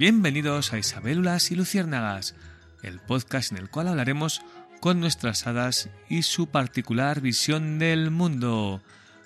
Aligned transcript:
bienvenidos 0.00 0.72
a 0.72 0.78
Isabélulas 0.78 1.50
y 1.50 1.56
Luciérnagas, 1.56 2.34
el 2.82 3.00
podcast 3.00 3.52
en 3.52 3.58
el 3.58 3.68
cual 3.68 3.86
hablaremos 3.86 4.40
con 4.80 4.98
nuestras 4.98 5.46
hadas 5.46 5.90
y 6.08 6.22
su 6.22 6.46
particular 6.46 7.20
visión 7.20 7.78
del 7.78 8.10
mundo. 8.10 8.80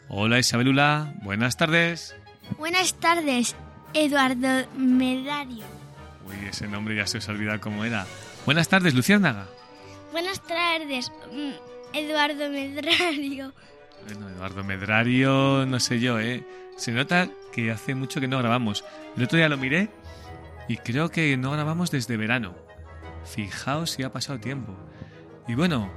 Hola 0.09 0.41
Isabelula, 0.41 1.14
buenas 1.23 1.56
tardes. 1.56 2.16
Buenas 2.59 2.94
tardes, 2.94 3.55
Eduardo 3.92 4.69
Medario. 4.77 5.64
Uy, 6.27 6.48
ese 6.50 6.66
nombre 6.66 6.97
ya 6.97 7.06
se 7.06 7.19
os 7.19 7.28
olvida 7.28 7.61
cómo 7.61 7.84
era. 7.84 8.05
Buenas 8.44 8.66
tardes, 8.66 8.94
Luciérnaga. 8.94 9.47
Buenas 10.11 10.44
tardes, 10.44 11.12
mm, 11.33 11.97
Eduardo 11.97 12.50
Medrario. 12.50 13.55
Bueno, 14.06 14.28
Eduardo 14.28 14.64
Medrario, 14.64 15.66
no 15.66 15.78
sé 15.78 16.00
yo, 16.00 16.19
¿eh? 16.19 16.44
Se 16.77 16.91
nota 16.91 17.28
que 17.53 17.70
hace 17.70 17.94
mucho 17.94 18.20
que 18.20 18.27
no 18.27 18.38
grabamos. 18.38 18.84
El 19.16 19.22
otro 19.22 19.36
día 19.38 19.48
lo 19.48 19.56
miré 19.56 19.88
y 20.69 20.77
creo 20.79 21.11
que 21.11 21.37
no 21.37 21.51
grabamos 21.53 21.91
desde 21.91 22.17
verano. 22.17 22.55
Fijaos 23.25 23.91
si 23.91 24.03
ha 24.03 24.12
pasado 24.12 24.39
tiempo. 24.39 24.75
Y 25.48 25.55
bueno, 25.55 25.93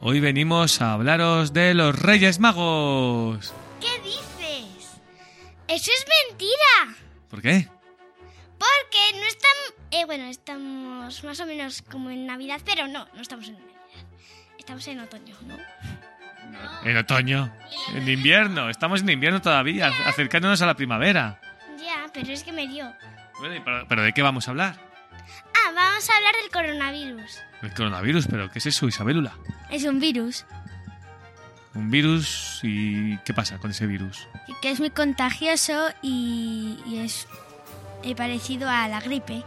hoy 0.00 0.20
venimos 0.20 0.80
a 0.80 0.92
hablaros 0.92 1.52
de 1.52 1.74
los 1.74 1.98
Reyes 1.98 2.40
Magos. 2.40 3.52
¿Qué 3.80 4.02
dices? 4.02 5.00
Eso 5.68 5.90
es 5.90 6.06
mentira. 6.28 6.96
¿Por 7.28 7.42
qué? 7.42 7.68
Porque 8.58 9.18
no 9.18 9.26
estamos... 9.26 9.74
Eh, 9.90 10.04
bueno, 10.06 10.24
estamos 10.24 11.24
más 11.24 11.40
o 11.40 11.46
menos 11.46 11.82
como 11.82 12.10
en 12.10 12.26
Navidad, 12.26 12.60
pero 12.64 12.86
no, 12.88 13.06
no 13.14 13.20
estamos 13.20 13.48
en 13.48 13.54
Navidad. 13.54 13.72
Estamos 14.58 14.86
en 14.88 15.00
otoño, 15.00 15.36
¿no? 15.46 15.56
En 16.84 16.96
otoño. 16.96 17.52
En 17.94 18.08
invierno. 18.08 18.70
Estamos 18.70 19.00
en 19.00 19.10
invierno 19.10 19.40
todavía, 19.40 19.90
acercándonos 20.06 20.62
a 20.62 20.66
la 20.66 20.74
primavera. 20.74 21.40
Ya, 21.78 22.08
pero 22.12 22.32
es 22.32 22.44
que 22.44 22.52
me 22.52 22.68
dio. 22.68 22.92
Bueno, 23.42 23.56
¿y 23.56 23.60
pero, 23.60 23.84
pero 23.88 24.02
¿de 24.02 24.12
qué 24.12 24.22
vamos 24.22 24.46
a 24.46 24.52
hablar? 24.52 24.76
Ah, 25.52 25.72
vamos 25.74 26.08
a 26.08 26.16
hablar 26.16 26.32
del 26.40 26.50
coronavirus. 26.52 27.40
El 27.60 27.74
coronavirus, 27.74 28.28
pero 28.28 28.48
¿qué 28.52 28.60
es 28.60 28.66
eso, 28.66 28.86
Isabelula? 28.86 29.32
Es 29.68 29.82
un 29.82 29.98
virus 29.98 30.44
Un 31.74 31.90
virus 31.90 32.60
y 32.62 33.18
¿qué 33.24 33.34
pasa 33.34 33.58
con 33.58 33.72
ese 33.72 33.86
virus? 33.88 34.28
que 34.60 34.70
es 34.70 34.78
muy 34.78 34.90
contagioso 34.90 35.88
y, 36.02 36.78
y 36.86 36.98
es 36.98 37.26
eh, 38.04 38.14
parecido 38.14 38.70
a 38.70 38.86
la 38.86 39.00
gripe. 39.00 39.42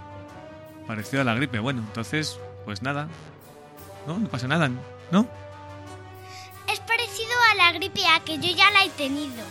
Parecido 0.88 1.22
a 1.22 1.23
la 1.25 1.33
gripe. 1.33 1.59
Bueno, 1.59 1.79
entonces, 1.79 2.38
pues 2.66 2.81
nada. 2.81 3.07
No, 4.07 4.19
no 4.19 4.27
pasa 4.27 4.45
nada, 4.50 4.69
¿no? 5.09 5.25
Es 6.69 6.81
parecido 6.81 7.31
a 7.53 7.56
la 7.56 7.72
gripe 7.72 8.06
A, 8.07 8.19
que 8.19 8.39
yo 8.39 8.53
ya 8.53 8.69
la 8.72 8.83
he 8.83 8.89
tenido. 8.89 9.41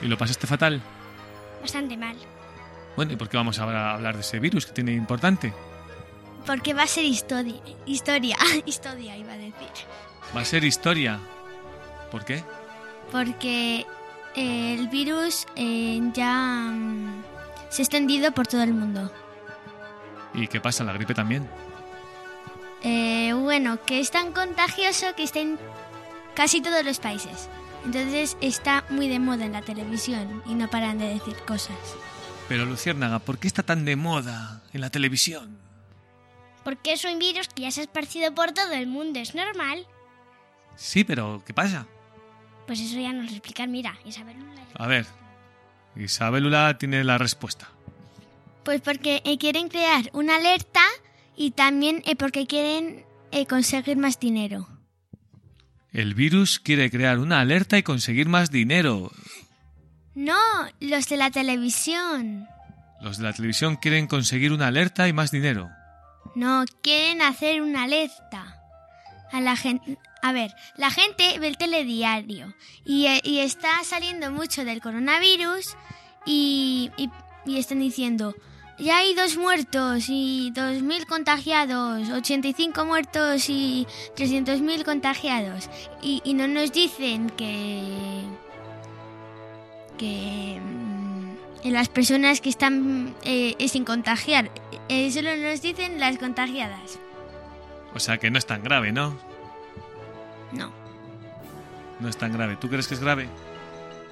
¿Y 0.00 0.06
lo 0.06 0.16
pasaste 0.16 0.46
fatal? 0.46 0.80
Bastante 1.60 1.96
mal. 1.96 2.16
Bueno, 2.96 3.12
¿y 3.12 3.16
por 3.16 3.28
qué 3.28 3.36
vamos 3.36 3.58
a 3.58 3.92
hablar 3.92 4.14
de 4.14 4.22
ese 4.22 4.40
virus 4.40 4.66
que 4.66 4.72
tiene 4.72 4.92
importante? 4.92 5.52
Porque 6.46 6.72
va 6.72 6.84
a 6.84 6.86
ser 6.86 7.04
historia. 7.04 7.60
Historia. 7.84 8.36
historia, 8.66 9.16
iba 9.16 9.32
a 9.32 9.36
decir. 9.36 9.68
Va 10.34 10.40
a 10.40 10.44
ser 10.44 10.64
historia. 10.64 11.18
¿Por 12.10 12.24
qué? 12.24 12.42
Porque 13.12 13.86
eh, 14.34 14.74
el 14.78 14.88
virus 14.88 15.46
eh, 15.56 16.00
ya 16.14 16.70
mm, 16.70 17.22
se 17.68 17.82
ha 17.82 17.84
extendido 17.84 18.32
por 18.32 18.46
todo 18.46 18.62
el 18.62 18.72
mundo. 18.72 19.12
¿Y 20.34 20.48
qué 20.48 20.60
pasa? 20.60 20.84
La 20.84 20.92
gripe 20.92 21.14
también. 21.14 21.48
Eh, 22.82 23.32
bueno, 23.34 23.78
que 23.84 24.00
es 24.00 24.10
tan 24.10 24.32
contagioso 24.32 25.14
que 25.16 25.24
está 25.24 25.40
en 25.40 25.58
casi 26.34 26.60
todos 26.60 26.84
los 26.84 27.00
países. 27.00 27.48
Entonces 27.84 28.36
está 28.40 28.84
muy 28.88 29.08
de 29.08 29.18
moda 29.18 29.44
en 29.44 29.52
la 29.52 29.62
televisión 29.62 30.42
y 30.46 30.54
no 30.54 30.68
paran 30.68 30.98
de 30.98 31.08
decir 31.08 31.36
cosas. 31.46 31.76
Pero 32.48 32.64
Luciérnaga, 32.64 33.18
¿por 33.18 33.38
qué 33.38 33.48
está 33.48 33.62
tan 33.62 33.84
de 33.84 33.96
moda 33.96 34.62
en 34.72 34.80
la 34.80 34.90
televisión? 34.90 35.58
Porque 36.64 36.92
es 36.92 37.04
un 37.04 37.18
virus 37.18 37.48
que 37.48 37.62
ya 37.62 37.70
se 37.70 37.80
ha 37.80 37.84
esparcido 37.84 38.34
por 38.34 38.52
todo 38.52 38.72
el 38.72 38.86
mundo, 38.86 39.18
es 39.18 39.34
normal. 39.34 39.86
Sí, 40.76 41.04
pero 41.04 41.42
¿qué 41.44 41.52
pasa? 41.54 41.86
Pues 42.66 42.80
eso 42.80 42.98
ya 42.98 43.12
nos 43.12 43.26
lo 43.26 43.32
explican, 43.32 43.70
mira, 43.70 43.96
Isabel. 44.04 44.36
A 44.74 44.86
ver, 44.86 45.06
Isabelula 45.96 46.76
tiene 46.78 47.02
la 47.04 47.18
respuesta. 47.18 47.68
Pues 48.64 48.80
porque 48.80 49.22
eh, 49.24 49.38
quieren 49.38 49.68
crear 49.68 50.10
una 50.12 50.36
alerta 50.36 50.82
y 51.36 51.52
también 51.52 52.02
eh, 52.04 52.16
porque 52.16 52.46
quieren 52.46 53.04
eh, 53.30 53.46
conseguir 53.46 53.96
más 53.96 54.18
dinero. 54.18 54.68
El 55.92 56.14
virus 56.14 56.58
quiere 56.58 56.90
crear 56.90 57.18
una 57.18 57.40
alerta 57.40 57.78
y 57.78 57.82
conseguir 57.82 58.28
más 58.28 58.50
dinero. 58.50 59.12
No, 60.16 60.34
los 60.80 61.08
de 61.08 61.16
la 61.16 61.30
televisión. 61.30 62.48
Los 63.00 63.18
de 63.18 63.24
la 63.24 63.32
televisión 63.32 63.76
quieren 63.76 64.06
conseguir 64.08 64.52
una 64.52 64.66
alerta 64.68 65.06
y 65.06 65.12
más 65.12 65.30
dinero. 65.30 65.70
No, 66.34 66.64
quieren 66.82 67.22
hacer 67.22 67.62
una 67.62 67.84
alerta. 67.84 68.60
A 69.30 69.40
la 69.40 69.56
gente. 69.56 69.98
A 70.22 70.32
ver, 70.32 70.52
la 70.76 70.90
gente 70.90 71.38
ve 71.38 71.48
el 71.48 71.58
telediario 71.58 72.54
y, 72.84 73.06
eh, 73.06 73.20
y 73.22 73.40
está 73.40 73.68
saliendo 73.84 74.30
mucho 74.32 74.64
del 74.64 74.80
coronavirus 74.80 75.76
y, 76.24 76.90
y- 76.96 77.10
y 77.44 77.58
están 77.58 77.78
diciendo, 77.80 78.34
ya 78.78 78.98
hay 78.98 79.14
dos 79.14 79.36
muertos 79.36 80.06
y 80.08 80.50
2.000 80.52 81.06
contagiados, 81.06 82.08
85 82.08 82.84
muertos 82.86 83.48
y 83.50 83.86
300.000 84.16 84.84
contagiados. 84.84 85.68
Y, 86.02 86.22
y 86.24 86.34
no 86.34 86.48
nos 86.48 86.72
dicen 86.72 87.30
que... 87.30 88.22
que... 89.96 90.60
mm, 90.62 91.70
las 91.70 91.88
personas 91.88 92.40
que 92.40 92.48
están 92.48 93.14
eh, 93.24 93.56
sin 93.68 93.84
contagiar, 93.84 94.50
eh, 94.88 95.10
solo 95.10 95.36
nos 95.36 95.62
dicen 95.62 95.98
las 95.98 96.16
contagiadas. 96.18 96.98
O 97.94 97.98
sea 97.98 98.18
que 98.18 98.30
no 98.30 98.38
es 98.38 98.46
tan 98.46 98.62
grave, 98.62 98.92
¿no? 98.92 99.18
No. 100.52 100.70
No 101.98 102.08
es 102.08 102.16
tan 102.16 102.32
grave. 102.32 102.56
¿Tú 102.56 102.68
crees 102.68 102.86
que 102.86 102.94
es 102.94 103.00
grave? 103.00 103.28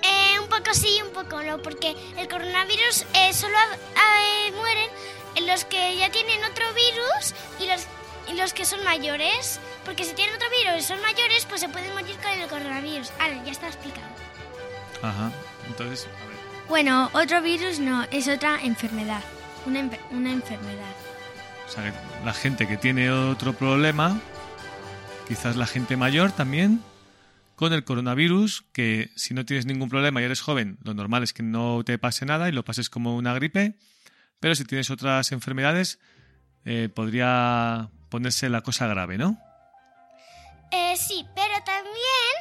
Eh, 0.03 0.39
un 0.41 0.49
poco 0.49 0.73
sí 0.73 0.99
un 1.05 1.13
poco 1.13 1.43
no, 1.43 1.61
porque 1.63 1.95
el 2.17 2.29
coronavirus 2.29 3.07
eh, 3.15 3.33
solo 3.33 3.57
eh, 3.57 4.53
mueren 4.53 4.91
los 5.47 5.65
que 5.65 5.97
ya 5.97 6.11
tienen 6.11 6.43
otro 6.45 6.65
virus 6.75 7.35
y 7.61 7.67
los, 7.67 7.87
y 8.33 8.39
los 8.39 8.53
que 8.55 8.65
son 8.65 8.83
mayores. 8.85 9.61
Porque 9.85 10.05
si 10.05 10.15
tienen 10.15 10.35
otro 10.35 10.49
virus 10.51 10.79
y 10.79 10.83
son 10.83 11.01
mayores, 11.03 11.47
pues 11.47 11.61
se 11.61 11.69
pueden 11.69 11.93
morir 11.93 12.17
con 12.17 12.33
el 12.33 12.49
coronavirus. 12.49 13.11
Ahora, 13.21 13.43
ya 13.45 13.53
está 13.53 13.69
explicado. 13.69 14.09
Ajá. 15.03 15.31
Entonces, 15.69 16.07
a 16.07 16.27
ver. 16.29 16.37
Bueno, 16.69 17.11
otro 17.13 17.43
virus 17.43 17.79
no, 17.79 18.05
es 18.11 18.29
otra 18.29 18.63
enfermedad. 18.63 19.23
Una, 19.67 19.81
enfer- 19.81 20.01
una 20.11 20.33
enfermedad. 20.33 20.93
O 21.67 21.71
sea, 21.71 21.91
que 21.91 22.25
la 22.25 22.33
gente 22.35 22.67
que 22.69 22.77
tiene 22.77 23.11
otro 23.11 23.53
problema, 23.55 24.19
quizás 25.29 25.57
la 25.57 25.67
gente 25.67 25.97
mayor 25.97 26.33
también, 26.33 26.83
con 27.57 27.73
el 27.73 27.85
coronavirus, 27.85 28.65
que 28.73 29.11
si 29.17 29.33
no 29.35 29.45
tienes 29.45 29.65
ningún 29.67 29.89
problema 29.89 30.21
y 30.21 30.25
eres 30.25 30.41
joven, 30.41 30.79
lo 30.83 30.93
normal 30.95 31.23
es 31.23 31.33
que 31.33 31.43
no 31.43 31.83
te 31.85 31.99
pase 31.99 32.27
nada 32.27 32.49
y 32.49 32.53
lo 32.53 32.65
pases 32.65 32.91
como 32.91 33.17
una 33.17 33.33
gripe, 33.35 33.75
pero 34.41 34.55
si 34.55 34.65
tienes 34.65 34.91
otras 34.91 35.33
enfermedades, 35.33 35.99
eh, 36.65 36.89
podría 36.95 37.89
ponerse 38.11 38.49
la 38.49 38.61
cosa 38.63 38.87
grave, 38.87 39.17
¿no? 39.19 39.39
Eh, 40.73 40.97
sí, 40.97 41.25
pero 41.35 41.55
también... 41.65 42.35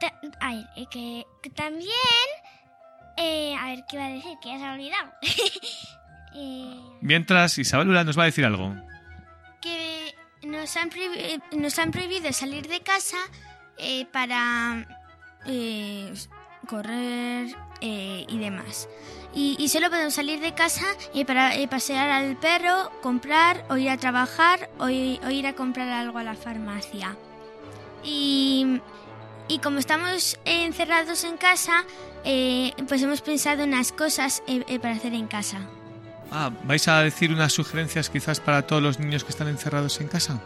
ta- 0.00 0.46
a 0.46 0.54
ver, 0.54 0.66
eh, 0.76 0.86
que, 0.90 1.24
que 1.42 1.50
también... 1.50 1.88
eh, 3.20 3.54
a 3.56 3.66
ver, 3.66 3.84
¿qué 3.88 3.96
iba 3.96 4.06
a 4.06 4.10
decir? 4.10 4.38
Que 4.42 4.48
ya 4.50 4.58
se 4.58 4.64
ha 4.64 4.72
olvidado. 4.72 5.12
Eh, 6.32 6.80
Mientras, 7.00 7.58
Isabel 7.58 7.88
nos 7.92 8.16
va 8.16 8.22
a 8.22 8.26
decir 8.26 8.44
algo. 8.44 8.72
que 9.60 10.14
nos 10.44 10.76
han, 10.76 10.88
prohibi- 10.88 11.42
nos 11.58 11.76
han 11.80 11.90
prohibido 11.90 12.32
salir 12.32 12.68
de 12.68 12.80
casa 12.82 13.16
eh, 13.78 14.06
para, 14.12 14.86
eh, 15.46 16.14
correr 16.68 17.48
eh, 17.80 18.26
y 18.28 18.38
demás. 18.38 18.88
Y, 19.34 19.56
y 19.58 19.68
solo 19.70 19.90
podemos 19.90 20.14
salir 20.14 20.38
de 20.38 20.54
casa 20.54 20.86
eh, 21.14 21.24
para 21.24 21.50
pasear 21.68 22.08
al 22.10 22.36
perro, 22.36 22.92
comprar 23.02 23.64
o 23.68 23.76
ir 23.76 23.90
a 23.90 23.96
trabajar 23.96 24.70
o 24.78 24.88
ir 24.88 25.46
a 25.48 25.54
comprar 25.54 25.88
algo 25.88 26.18
a 26.18 26.22
la 26.22 26.34
farmacia. 26.36 27.16
Y, 28.04 28.80
y 29.50 29.58
como 29.58 29.80
estamos 29.80 30.38
encerrados 30.44 31.24
en 31.24 31.36
casa, 31.36 31.84
eh, 32.24 32.72
pues 32.86 33.02
hemos 33.02 33.20
pensado 33.20 33.64
unas 33.64 33.90
cosas 33.90 34.44
eh, 34.46 34.62
eh, 34.68 34.78
para 34.78 34.94
hacer 34.94 35.12
en 35.12 35.26
casa. 35.26 35.58
Ah, 36.30 36.52
¿vais 36.62 36.86
a 36.86 37.02
decir 37.02 37.32
unas 37.32 37.52
sugerencias 37.52 38.08
quizás 38.08 38.38
para 38.38 38.64
todos 38.64 38.80
los 38.80 39.00
niños 39.00 39.24
que 39.24 39.30
están 39.30 39.48
encerrados 39.48 40.00
en 40.00 40.06
casa? 40.06 40.40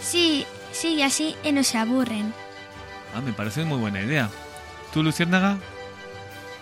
Sí, 0.00 0.46
sí, 0.72 0.94
y 0.94 1.02
así 1.02 1.36
eh, 1.44 1.52
no 1.52 1.62
se 1.62 1.76
aburren. 1.76 2.32
Ah, 3.14 3.20
me 3.20 3.34
parece 3.34 3.64
muy 3.64 3.78
buena 3.78 4.00
idea. 4.00 4.30
¿Tú, 4.94 5.02
Luciérnaga? 5.02 5.58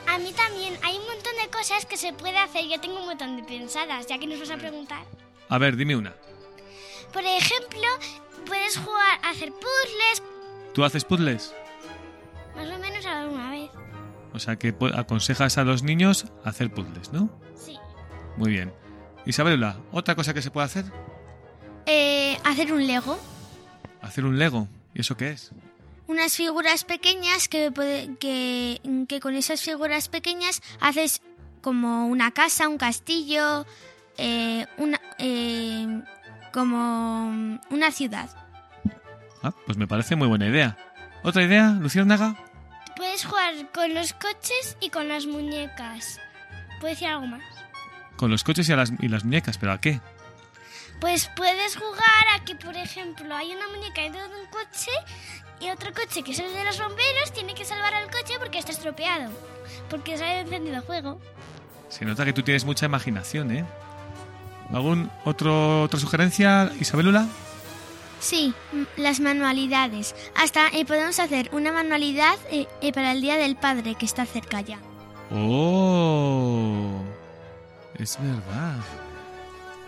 A 0.09 0.19
mí 0.19 0.33
también 0.33 0.77
hay 0.83 0.97
un 0.97 1.07
montón 1.07 1.37
de 1.41 1.51
cosas 1.51 1.87
que 1.87 1.97
se 1.97 2.13
puede 2.13 2.39
hacer. 2.39 2.65
Yo 2.67 2.81
tengo 2.81 2.99
un 2.99 3.07
montón 3.07 3.37
de 3.37 3.45
pensadas, 3.45 4.09
ya 4.09 4.19
que 4.19 4.27
nos 4.27 4.41
vas 4.41 4.51
a 4.51 4.57
preguntar. 4.57 5.05
A 5.49 5.59
ver, 5.59 5.77
dime 5.77 5.95
una. 5.95 6.15
Por 7.13 7.23
ejemplo, 7.23 7.87
puedes 8.45 8.77
jugar 8.77 9.21
a 9.23 9.31
hacer 9.31 9.53
puzzles, 9.53 10.34
¿Tú 10.75 10.85
haces 10.85 11.05
puzzles? 11.05 11.55
más 12.57 12.69
o 12.69 12.79
menos 12.79 13.05
alguna 13.07 13.51
vez. 13.51 13.71
O 14.33 14.39
sea 14.39 14.57
que 14.57 14.75
aconsejas 14.95 15.59
a 15.59 15.65
los 15.65 15.83
niños 15.83 16.27
hacer 16.45 16.73
puzzles, 16.73 17.13
¿no? 17.13 17.31
Sí. 17.57 17.77
Muy 18.37 18.51
bien. 18.51 18.73
Isabela, 19.27 19.77
¿otra 19.93 20.15
cosa 20.17 20.35
que 20.35 20.43
se 20.43 20.51
puede 20.51 20.67
hacer? 20.67 20.85
Eh, 21.87 22.37
hacer 22.45 22.73
un 22.73 22.87
Lego. 22.87 23.19
Hacer 24.03 24.25
un 24.25 24.39
Lego. 24.39 24.69
¿Y 24.95 25.01
eso 25.01 25.17
qué 25.17 25.31
es? 25.31 25.51
unas 26.07 26.37
figuras 26.37 26.85
pequeñas 26.85 27.49
que, 27.49 27.73
puede- 27.73 28.15
que, 28.19 28.79
que 29.09 29.21
con 29.21 29.35
esas 29.37 29.63
figuras 29.63 30.09
pequeñas 30.11 30.61
haces 30.79 31.23
como 31.63 32.07
una 32.09 32.31
casa, 32.31 32.69
un 32.69 32.77
castillo, 32.77 33.65
eh, 34.19 34.67
una, 34.77 35.01
eh, 35.19 36.03
como 36.53 37.59
una 37.71 37.91
ciudad. 37.91 38.29
Ah, 39.45 39.53
pues 39.67 39.77
me 39.77 39.87
parece 39.87 40.17
muy 40.17 40.27
buena 40.27 40.47
idea. 40.47 40.79
¿Otra 41.23 41.43
idea, 41.43 41.77
Luciérnaga? 41.79 42.35
Puedes 42.97 43.27
jugar 43.27 43.53
con 43.75 43.93
los 43.93 44.15
coches 44.15 44.79
y 44.81 44.89
con 44.89 45.07
las 45.07 45.27
muñecas. 45.27 46.19
¿Puedo 46.81 46.95
decir 46.95 47.09
algo 47.09 47.27
más? 47.27 47.43
Con 48.17 48.31
los 48.31 48.43
coches 48.43 48.67
y, 48.71 48.73
a 48.73 48.77
las, 48.77 48.93
y 49.01 49.09
las 49.09 49.23
muñecas, 49.23 49.59
¿pero 49.59 49.73
a 49.73 49.81
qué? 49.83 50.01
Pues 50.99 51.31
puedes 51.37 51.77
jugar 51.77 52.25
a 52.35 52.43
que, 52.47 52.55
por 52.57 52.75
ejemplo, 52.75 53.37
hay 53.37 53.53
una 53.53 53.69
muñeca 53.69 54.01
dentro 54.01 54.27
de 54.27 54.41
un 54.41 54.47
coche 54.47 54.91
y 55.61 55.69
otro 55.69 55.93
coche 55.93 56.23
que 56.23 56.33
es 56.33 56.39
el 56.39 56.51
de 56.51 56.65
los 56.65 56.79
bomberos 56.79 57.31
tiene 57.35 57.55
que 57.55 57.67
salvar 57.67 57.93
al 57.93 58.11
coche 58.11 58.37
porque 58.39 58.59
está 58.59 58.73
estropeado. 58.73 59.31
Porque 59.91 60.17
se 60.17 60.25
ha 60.25 60.41
encendido 60.41 60.83
fuego. 60.83 61.21
Se 61.91 62.07
nota 62.07 62.25
que 62.25 62.33
tú 62.33 62.43
tienes 62.43 62.65
mucha 62.65 62.87
imaginación, 62.87 63.51
¿eh? 63.51 63.67
¿Algún 64.73 65.11
otro, 65.27 65.83
otra 65.83 66.01
sugerencia, 66.01 66.73
Isabelula? 66.81 67.29
Sí, 68.25 68.55
las 68.97 69.21
manualidades. 69.21 70.15
Hasta 70.35 70.69
eh, 70.69 70.87
podemos 70.87 71.21
hacer 71.21 71.51
una 71.53 71.73
manualidad 71.73 72.37
eh, 72.51 72.67
eh, 72.81 72.91
para 72.91 73.13
el 73.13 73.21
Día 73.21 73.37
del 73.37 73.55
Padre 73.55 73.97
que 73.97 74.07
está 74.07 74.25
cerca 74.25 74.63
ya. 74.63 74.79
¡Oh! 75.31 77.03
Es 77.99 78.17
verdad. 78.19 78.79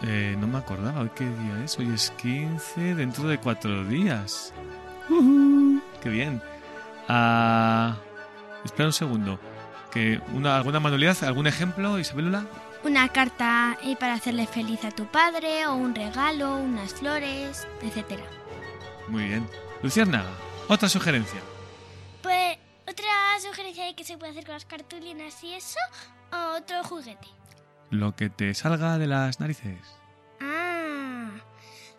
Eh, 0.02 0.36
no 0.38 0.46
me 0.48 0.58
acordaba. 0.58 1.00
¿Hoy 1.00 1.10
qué 1.16 1.24
día 1.24 1.64
es? 1.64 1.78
Hoy 1.78 1.90
es 1.94 2.10
15, 2.18 2.94
dentro 2.96 3.26
de 3.26 3.38
cuatro 3.38 3.84
días. 3.84 4.52
¡Ujú! 5.08 5.80
¡Qué 6.02 6.10
bien! 6.10 6.42
Ah, 7.08 7.96
espera 8.66 8.88
un 8.88 8.92
segundo. 8.92 9.40
Que 9.90 10.20
una, 10.34 10.58
¿Alguna 10.58 10.78
manualidad? 10.78 11.24
¿Algún 11.24 11.46
ejemplo, 11.46 11.98
Isabelula? 11.98 12.44
Una 12.86 13.08
carta 13.08 13.76
eh, 13.82 13.96
para 13.96 14.14
hacerle 14.14 14.46
feliz 14.46 14.84
a 14.84 14.92
tu 14.92 15.06
padre, 15.06 15.66
o 15.66 15.74
un 15.74 15.92
regalo, 15.92 16.56
unas 16.56 16.94
flores, 16.94 17.66
etcétera. 17.82 18.22
Muy 19.08 19.24
bien. 19.24 19.50
Luciérnaga, 19.82 20.30
otra 20.68 20.88
sugerencia. 20.88 21.40
Pues 22.22 22.56
otra 22.88 23.40
sugerencia 23.40 23.86
de 23.86 23.96
que 23.96 24.04
se 24.04 24.16
puede 24.16 24.30
hacer 24.30 24.44
con 24.44 24.54
las 24.54 24.66
cartulinas 24.66 25.42
y 25.42 25.54
eso, 25.54 25.80
o 26.32 26.58
otro 26.58 26.84
juguete. 26.84 27.26
Lo 27.90 28.14
que 28.14 28.30
te 28.30 28.54
salga 28.54 28.98
de 28.98 29.08
las 29.08 29.40
narices. 29.40 29.80
Ah, 30.40 31.30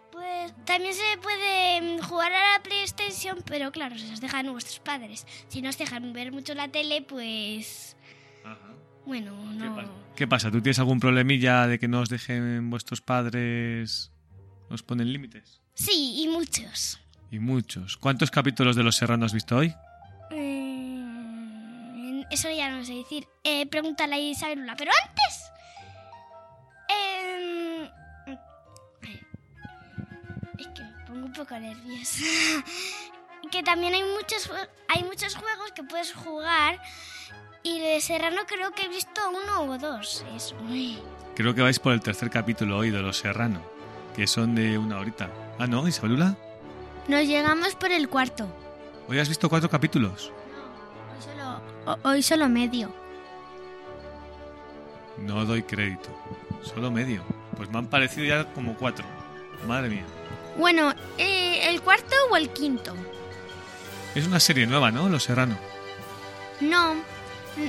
pues 0.10 0.54
también 0.64 0.94
se 0.94 1.18
puede 1.22 1.82
mm, 1.82 2.02
jugar 2.02 2.32
a 2.32 2.54
la 2.54 2.64
PlayStation, 2.64 3.44
pero 3.46 3.74
claro, 3.74 3.98
si 3.98 4.10
os 4.14 4.22
dejan 4.22 4.50
vuestros 4.54 4.80
padres. 4.80 5.28
Si 5.50 5.62
no 5.62 5.68
os 5.68 5.78
dejan 5.78 6.14
ver 6.14 6.32
mucho 6.32 6.54
la 6.54 6.70
tele, 6.70 7.02
pues 7.02 7.98
bueno, 9.08 9.32
¿Qué, 9.58 9.66
no. 9.66 9.76
pasa? 9.76 9.90
¿Qué 10.16 10.28
pasa? 10.28 10.52
¿Tú 10.52 10.62
tienes 10.62 10.80
algún 10.80 11.00
problemilla 11.00 11.66
de 11.68 11.80
que 11.80 11.88
no 11.88 12.02
os 12.02 12.10
dejen 12.10 12.70
vuestros 12.70 13.02
padres? 13.02 14.12
¿Os 14.70 14.84
ponen 14.84 15.12
límites? 15.12 15.62
Sí, 15.74 16.22
y 16.24 16.28
muchos. 16.28 17.00
Y 17.32 17.40
muchos. 17.40 17.98
¿Cuántos 17.98 18.30
capítulos 18.32 18.76
de 18.76 18.84
Los 18.84 18.96
Serrano 18.98 19.26
has 19.26 19.34
visto 19.34 19.56
hoy? 19.58 19.74
Mm, 20.32 22.22
eso 22.30 22.50
ya 22.52 22.70
no 22.70 22.84
sé 22.84 22.94
decir. 22.96 23.28
Eh, 23.44 23.66
pregúntale 23.68 24.16
a 24.16 24.20
Isabelula. 24.20 24.76
Pero 24.78 24.92
antes. 25.08 25.52
em, 26.90 28.38
es 30.58 30.68
que 30.68 30.84
me 30.84 31.06
pongo 31.06 31.26
un 31.28 31.34
poco 31.34 31.58
nerviosa. 31.60 32.24
que 33.52 33.64
también 33.64 33.94
hay 33.94 34.04
muchos, 34.04 34.50
hay 34.90 35.04
muchos 35.04 35.36
juegos 35.36 35.72
que 35.74 35.84
puedes 35.84 36.14
jugar. 36.14 36.80
Y 37.68 37.80
de 37.82 38.00
Serrano 38.00 38.44
creo 38.48 38.72
que 38.72 38.84
he 38.84 38.88
visto 38.88 39.20
uno 39.30 39.74
o 39.74 39.78
dos. 39.78 40.24
Eso. 40.34 40.56
Creo 41.36 41.54
que 41.54 41.62
vais 41.62 41.80
por 41.80 41.92
el 41.92 42.00
tercer 42.00 42.30
capítulo 42.30 42.78
hoy 42.78 42.92
de 42.92 43.02
Los 43.02 43.18
Serrano, 43.18 43.62
que 44.16 44.26
son 44.26 44.56
de 44.56 44.78
una 44.78 44.98
horita. 45.00 45.30
Ah, 45.60 45.68
¿no, 45.68 45.86
Isabelula? 45.86 46.38
Nos 47.10 47.26
llegamos 47.28 47.76
por 47.76 47.92
el 47.92 48.08
cuarto. 48.08 48.48
Hoy 49.10 49.20
has 49.20 49.28
visto 49.28 49.50
cuatro 49.50 49.70
capítulos. 49.70 50.32
Hoy 51.14 51.22
solo, 51.22 52.00
hoy 52.04 52.24
solo 52.24 52.48
medio. 52.48 52.90
No 55.18 55.44
doy 55.44 55.64
crédito. 55.64 56.10
Solo 56.64 56.90
medio. 56.90 57.22
Pues 57.58 57.70
me 57.70 57.80
han 57.80 57.88
parecido 57.88 58.26
ya 58.28 58.46
como 58.54 58.76
cuatro. 58.76 59.06
Madre 59.68 59.90
mía. 59.90 60.06
Bueno, 60.58 60.94
eh, 61.18 61.70
¿el 61.70 61.82
cuarto 61.82 62.16
o 62.32 62.38
el 62.38 62.50
quinto? 62.50 62.94
Es 64.16 64.26
una 64.26 64.40
serie 64.40 64.66
nueva, 64.66 64.90
¿no? 64.90 65.10
Los 65.10 65.24
Serrano. 65.24 65.58
No, 66.62 66.96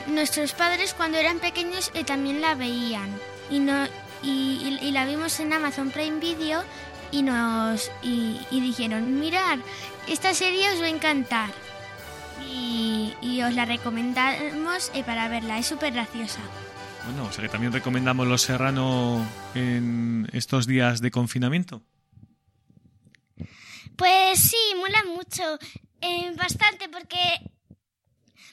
nuestros 0.06 0.52
padres 0.52 0.94
cuando 0.94 1.18
eran 1.18 1.38
pequeños 1.38 1.90
eh, 1.94 2.04
también 2.04 2.40
la 2.40 2.54
veían 2.54 3.08
y 3.50 3.58
no 3.60 3.86
y, 4.22 4.78
y- 4.82 4.86
y 4.88 4.90
la 4.92 5.04
vimos 5.06 5.38
en 5.40 5.52
Amazon 5.52 5.90
Prime 5.90 6.18
Video 6.20 6.62
y 7.10 7.22
nos 7.22 7.90
y, 8.02 8.38
y 8.50 8.60
dijeron 8.60 9.18
mirad 9.20 9.58
esta 10.06 10.34
serie 10.34 10.70
os 10.72 10.80
va 10.80 10.86
a 10.86 10.90
encantar 10.90 11.50
y, 12.50 13.14
y 13.22 13.42
os 13.42 13.54
la 13.54 13.64
recomendamos 13.64 14.90
eh, 14.94 15.02
para 15.04 15.28
verla 15.28 15.58
es 15.58 15.66
súper 15.66 15.92
graciosa 15.92 16.40
Bueno, 17.06 17.24
o 17.24 17.32
sea 17.32 17.42
que 17.42 17.48
también 17.48 17.72
recomendamos 17.72 18.26
Los 18.26 18.42
Serrano 18.42 19.24
en 19.54 20.28
estos 20.32 20.66
días 20.66 21.00
de 21.00 21.10
confinamiento. 21.10 21.80
Pues 23.96 24.38
sí, 24.38 24.56
mola 24.76 25.02
mucho. 25.04 25.42
Eh, 26.00 26.32
bastante 26.36 26.88
porque... 26.88 27.18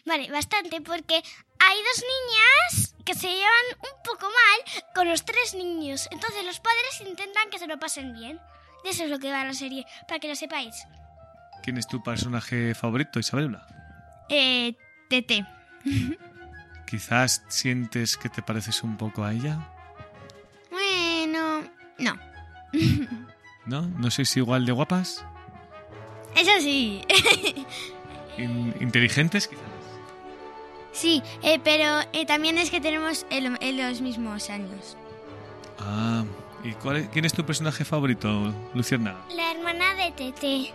Vale, 0.06 0.30
bastante 0.32 0.82
porque 0.82 1.16
hay 1.16 1.78
dos 1.78 2.04
niñas 2.14 2.96
que 3.06 3.14
se 3.14 3.28
llevan 3.28 3.66
un 3.80 4.04
poco 4.04 4.26
mal 4.28 4.84
con 4.94 5.08
los 5.10 5.26
tres 5.26 5.54
niños. 5.56 6.08
Entonces 6.12 6.44
los 6.46 6.60
padres 6.60 7.02
intentan 7.08 7.50
que 7.50 7.60
se 7.60 7.68
lo 7.68 7.78
pasen 7.80 8.14
bien. 8.14 8.40
De 8.84 8.92
eso 8.92 9.04
es 9.04 9.10
lo 9.10 9.20
que 9.20 9.32
va 9.32 9.44
la 9.44 9.54
serie, 9.54 9.86
para 10.08 10.20
que 10.20 10.28
lo 10.28 10.36
sepáis. 10.36 10.86
¿Quién 11.64 11.78
es 11.78 11.88
tu 11.88 12.04
personaje 12.04 12.76
favorito, 12.76 13.20
Isabelula? 13.20 13.66
eh, 14.30 14.76
Tete 15.10 15.46
Quizás 16.88 17.44
sientes 17.48 18.18
que 18.18 18.30
te 18.30 18.42
pareces 18.44 18.84
un 18.84 18.98
poco 18.98 19.24
a 19.24 19.34
ella. 19.34 19.58
bueno 20.70 21.64
no 21.98 22.18
¿No? 23.66 23.82
¿No 23.82 24.12
sois 24.12 24.36
igual 24.38 24.66
de 24.66 24.72
guapas? 24.72 25.26
eso 26.36 26.52
sí 26.60 27.02
In- 28.38 28.76
¿Inteligentes, 28.82 29.48
quizás? 29.48 29.64
Sí 30.96 31.22
eh, 31.44 31.60
pero 31.64 32.00
eh, 32.14 32.26
también 32.26 32.58
es 32.58 32.70
que 32.72 32.80
tenemos 32.82 33.26
el- 33.30 33.58
el- 33.62 33.78
los 33.78 34.02
mismos 34.02 34.50
años 34.50 34.96
Ah, 35.80 36.24
¿y 36.64 36.72
cuál 36.74 36.96
es- 36.98 37.10
quién 37.10 37.26
es 37.26 37.34
tu 37.34 37.46
personaje 37.46 37.84
favorito, 37.84 38.54
Luciérnaga? 38.74 39.20
La 39.36 39.52
hermana 39.52 39.94
de 39.96 40.12
Tete. 40.14 40.74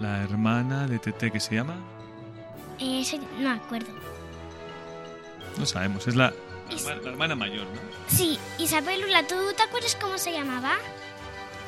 La 0.00 0.20
hermana 0.24 0.88
de 0.88 0.98
Tete 0.98 1.30
que 1.30 1.38
se 1.38 1.54
llama. 1.54 1.76
Eh, 2.80 3.00
eso 3.02 3.18
no 3.38 3.50
me 3.50 3.54
acuerdo. 3.56 3.86
No 5.58 5.64
sabemos, 5.64 6.08
es 6.08 6.16
la, 6.16 6.32
Is- 6.70 6.84
la 6.84 6.94
hermana 7.10 7.36
mayor, 7.36 7.66
¿no? 7.66 7.80
Sí, 8.08 8.36
Isabelula, 8.58 9.24
¿tú 9.28 9.36
te 9.56 9.62
acuerdas 9.62 9.96
cómo 10.00 10.18
se 10.18 10.32
llamaba? 10.32 10.72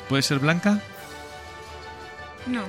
¿Puede 0.09 0.21
ser 0.21 0.39
Blanca? 0.39 0.81
no 2.47 2.63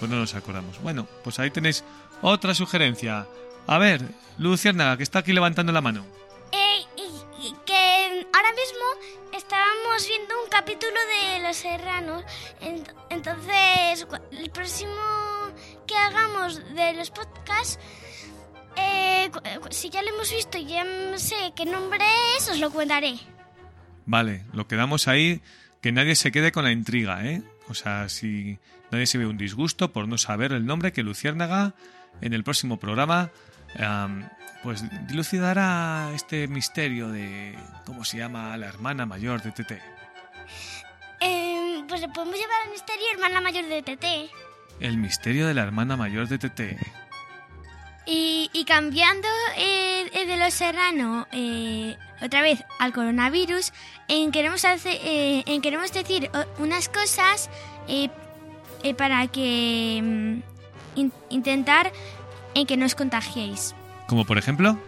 Pues 0.00 0.10
no 0.10 0.16
nos 0.16 0.34
acordamos. 0.34 0.80
Bueno, 0.80 1.06
pues 1.22 1.38
ahí 1.38 1.50
tenéis 1.50 1.84
otra 2.22 2.54
sugerencia. 2.54 3.26
A 3.66 3.78
ver, 3.78 4.02
Luciérnaga, 4.38 4.96
que 4.96 5.02
está 5.02 5.20
aquí 5.20 5.32
levantando 5.32 5.72
la 5.72 5.80
mano. 5.80 6.04
Eh, 6.52 6.84
que 7.66 8.26
ahora 8.32 8.50
mismo 8.52 9.36
estábamos 9.36 10.06
viendo 10.06 10.42
un 10.42 10.50
capítulo 10.50 10.92
de 10.92 11.40
Los 11.46 11.56
Serranos. 11.56 12.24
Ent- 12.60 12.92
Entonces, 13.10 14.06
el 14.32 14.50
próximo 14.50 14.92
que 15.86 15.96
hagamos 15.96 16.56
de 16.74 16.92
los 16.94 17.10
podcasts, 17.10 17.78
eh, 18.76 19.30
eh, 19.44 19.58
si 19.70 19.90
ya 19.90 20.02
lo 20.02 20.08
hemos 20.10 20.30
visto 20.32 20.58
y 20.58 20.66
ya 20.66 20.84
sé 21.18 21.52
qué 21.54 21.64
nombre 21.64 22.04
es, 22.36 22.48
os 22.48 22.58
lo 22.58 22.70
contaré. 22.70 23.18
Vale, 24.06 24.44
lo 24.52 24.66
quedamos 24.66 25.06
ahí, 25.08 25.40
que 25.80 25.92
nadie 25.92 26.16
se 26.16 26.32
quede 26.32 26.50
con 26.52 26.64
la 26.64 26.72
intriga, 26.72 27.24
¿eh? 27.24 27.42
O 27.68 27.74
sea, 27.74 28.08
si 28.08 28.58
nadie 28.90 29.06
se 29.06 29.18
ve 29.18 29.26
un 29.26 29.38
disgusto 29.38 29.92
por 29.92 30.08
no 30.08 30.18
saber 30.18 30.52
el 30.52 30.66
nombre 30.66 30.92
que 30.92 31.02
Luciérnaga 31.02 31.74
en 32.20 32.32
el 32.32 32.44
próximo 32.44 32.78
programa 32.78 33.30
am, 33.78 34.28
pues 34.62 34.84
dilucidará 35.08 36.12
este 36.14 36.46
misterio 36.46 37.08
de 37.08 37.58
cómo 37.84 38.04
se 38.04 38.18
llama 38.18 38.56
la 38.56 38.66
hermana 38.66 39.06
mayor 39.06 39.42
de 39.42 39.50
TT. 39.50 39.72
Eh, 41.20 41.84
pues 41.88 42.00
le 42.00 42.08
podemos 42.08 42.36
llevar 42.36 42.62
al 42.64 42.70
misterio 42.70 43.04
hermana 43.12 43.40
mayor 43.40 43.64
de 43.66 43.82
TT. 43.82 44.30
El 44.80 44.98
misterio 44.98 45.46
de 45.46 45.54
la 45.54 45.62
hermana 45.62 45.96
mayor 45.96 46.28
de 46.28 46.38
TT. 46.38 46.60
Y, 48.06 48.50
y 48.52 48.64
cambiando 48.64 49.28
eh, 49.56 50.26
de 50.26 50.36
los 50.36 50.54
serrano 50.54 51.26
eh, 51.32 51.96
otra 52.22 52.42
vez 52.42 52.64
al 52.78 52.92
coronavirus, 52.92 53.72
en 54.08 54.30
queremos, 54.32 54.64
hacer, 54.64 54.98
eh, 55.02 55.42
en 55.46 55.60
queremos 55.62 55.92
decir 55.92 56.30
unas 56.58 56.88
cosas 56.88 57.50
eh, 57.88 58.08
eh, 58.82 58.94
para 58.94 59.26
que 59.28 60.00
mm, 60.02 60.98
in- 60.98 61.12
intentar 61.30 61.92
en 62.54 62.66
que 62.66 62.76
no 62.76 62.86
os 62.86 62.94
contagiéis. 62.94 63.74
Como 64.06 64.24
por 64.24 64.38
ejemplo, 64.38 64.78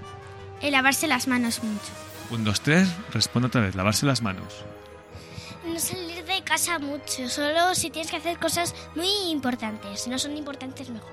Eh, 0.61 0.71
lavarse 0.71 1.07
las 1.07 1.27
manos 1.29 1.63
mucho. 1.63 1.93
un, 2.31 2.45
dos, 2.45 2.61
tres, 2.61 2.89
responde 3.13 3.49
otra 3.49 3.61
vez, 3.61 3.75
lavarse 3.75 4.07
las 4.07 4.23
manos. 4.23 4.65
No 5.67 5.79
salir 5.79 6.25
de 6.25 6.43
casa 6.43 6.79
mucho, 6.79 7.29
solo 7.29 7.75
si 7.75 7.91
tienes 7.91 8.11
que 8.11 8.17
hacer 8.19 8.39
cosas 8.39 8.75
muy 8.95 9.09
importantes. 9.31 10.01
Si 10.01 10.11
no 10.11 10.19
son 10.19 10.37
importantes, 10.37 10.89
mejor. 10.91 11.11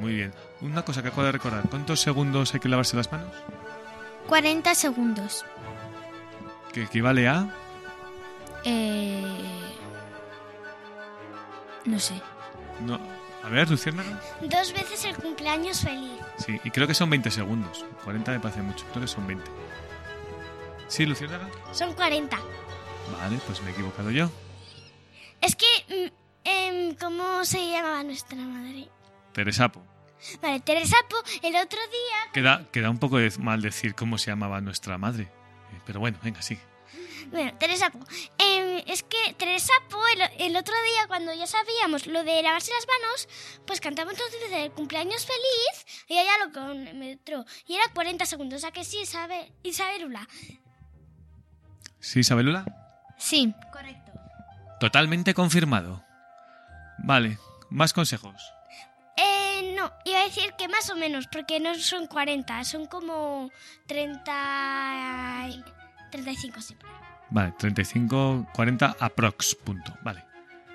Muy 0.00 0.14
bien. 0.14 0.32
Una 0.60 0.82
cosa 0.82 1.02
que 1.02 1.08
acabo 1.08 1.24
de 1.24 1.32
recordar, 1.32 1.68
¿cuántos 1.70 2.00
segundos 2.00 2.52
hay 2.54 2.60
que 2.60 2.68
lavarse 2.68 2.96
las 2.96 3.10
manos? 3.12 3.30
40 4.28 4.74
segundos. 4.74 5.44
Que 6.72 6.82
equivale 6.82 7.28
a... 7.28 7.46
Eh, 8.64 9.22
no 11.84 11.98
sé. 11.98 12.14
No, 12.80 12.98
a 13.42 13.48
ver, 13.48 13.70
Luciérnaga. 13.70 14.20
Dos 14.40 14.72
veces 14.72 15.04
el 15.04 15.16
cumpleaños 15.16 15.80
feliz. 15.80 16.18
Sí, 16.38 16.58
y 16.64 16.70
creo 16.70 16.86
que 16.86 16.94
son 16.94 17.10
20 17.10 17.30
segundos. 17.30 17.84
40 18.04 18.32
me 18.32 18.40
parece 18.40 18.62
mucho, 18.62 18.86
creo 18.90 19.02
que 19.02 19.08
son 19.08 19.26
20. 19.26 19.50
¿Sí, 20.88 21.04
Luciérnaga? 21.06 21.48
Son 21.72 21.92
40. 21.92 22.38
Vale, 23.20 23.38
pues 23.46 23.62
me 23.62 23.70
he 23.70 23.72
equivocado 23.72 24.10
yo. 24.10 24.30
Es 25.40 25.56
que, 25.56 25.66
mm, 25.88 26.12
em, 26.44 26.94
¿cómo 26.96 27.44
se 27.44 27.70
llamaba 27.70 28.02
nuestra 28.02 28.38
madre? 28.38 28.88
Teresapo. 29.32 29.82
Vale, 30.40 30.60
Teresa 30.60 30.96
Po, 31.08 31.16
el 31.42 31.56
otro 31.56 31.78
día... 31.88 32.32
Queda, 32.32 32.66
queda 32.72 32.90
un 32.90 32.98
poco 32.98 33.18
de 33.18 33.30
mal 33.38 33.60
decir 33.62 33.94
cómo 33.94 34.18
se 34.18 34.30
llamaba 34.30 34.60
nuestra 34.60 34.98
madre. 34.98 35.24
Eh, 35.24 35.80
Pero 35.86 36.00
bueno, 36.00 36.18
venga, 36.22 36.42
sí. 36.42 36.58
Bueno, 37.30 37.56
Teresa 37.58 37.90
Po. 37.90 37.98
Em, 38.38 38.82
es 38.86 39.02
que 39.02 39.34
Teresa 39.38 39.72
Po, 39.90 39.98
el, 40.14 40.22
el 40.50 40.56
otro 40.56 40.74
día, 40.84 41.06
cuando 41.08 41.32
ya 41.34 41.46
sabíamos 41.46 42.06
lo 42.06 42.22
de 42.22 42.42
lavarse 42.42 42.70
las 42.72 42.86
manos, 42.86 43.28
pues 43.66 43.80
cantamos 43.80 44.12
entonces 44.14 44.40
el 44.52 44.70
cumpleaños 44.72 45.24
feliz 45.26 46.04
y 46.08 46.18
ella 46.18 46.32
lo 46.44 46.52
comentó. 46.52 47.44
Y 47.66 47.74
era 47.76 47.84
40 47.94 48.26
segundos, 48.26 48.58
o 48.58 48.60
sea 48.60 48.70
que 48.72 48.84
sí, 48.84 49.00
Isabel, 49.00 49.50
Isabelula. 49.62 50.28
¿Sí, 52.00 52.20
Isabelula? 52.20 52.64
Sí. 53.18 53.54
Correcto. 53.72 54.12
Totalmente 54.80 55.32
confirmado. 55.32 56.04
Vale, 56.98 57.38
más 57.70 57.92
consejos. 57.94 58.34
Eh, 59.16 59.53
no, 59.86 59.92
iba 60.04 60.20
a 60.20 60.24
decir 60.24 60.52
que 60.58 60.68
más 60.68 60.88
o 60.90 60.96
menos, 60.96 61.26
porque 61.28 61.60
no 61.60 61.74
son 61.74 62.06
40, 62.06 62.64
son 62.64 62.86
como 62.86 63.50
30... 63.86 65.46
y- 65.50 65.64
35 66.10 66.60
siempre. 66.60 66.88
Vale, 67.30 67.52
35, 67.58 68.46
40 68.54 68.96
aprox, 69.00 69.54
punto. 69.56 69.92
Vale. 70.02 70.24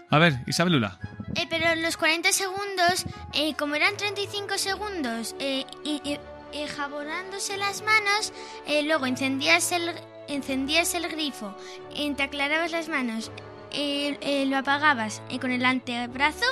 A 0.10 0.18
ver, 0.18 0.40
Isabelula. 0.48 1.00
Eh, 1.36 1.46
pero 1.50 1.76
los 1.76 1.96
40 1.96 2.32
segundos, 2.34 3.06
eh, 3.34 3.54
como 3.56 3.76
eran 3.76 3.96
35 3.96 4.58
segundos, 4.58 5.36
eh, 5.40 5.66
y, 5.84 6.02
y- 6.04 6.20
y 6.52 6.68
jabonándose 6.68 7.58
las 7.58 7.84
manos, 7.84 8.34
eh, 8.66 8.82
luego 8.84 9.06
encendías 9.06 9.72
el, 9.72 9.94
encendías 10.28 10.94
el 10.96 11.08
grifo, 11.08 11.56
eh, 11.96 12.12
te 12.16 12.24
aclarabas 12.24 12.72
las 12.72 12.90
manos, 12.90 13.32
eh, 13.72 14.18
eh, 14.22 14.46
lo 14.48 14.58
apagabas 14.58 15.22
eh, 15.30 15.40
con 15.40 15.52
el 15.52 15.64
antebrazo, 15.64 16.46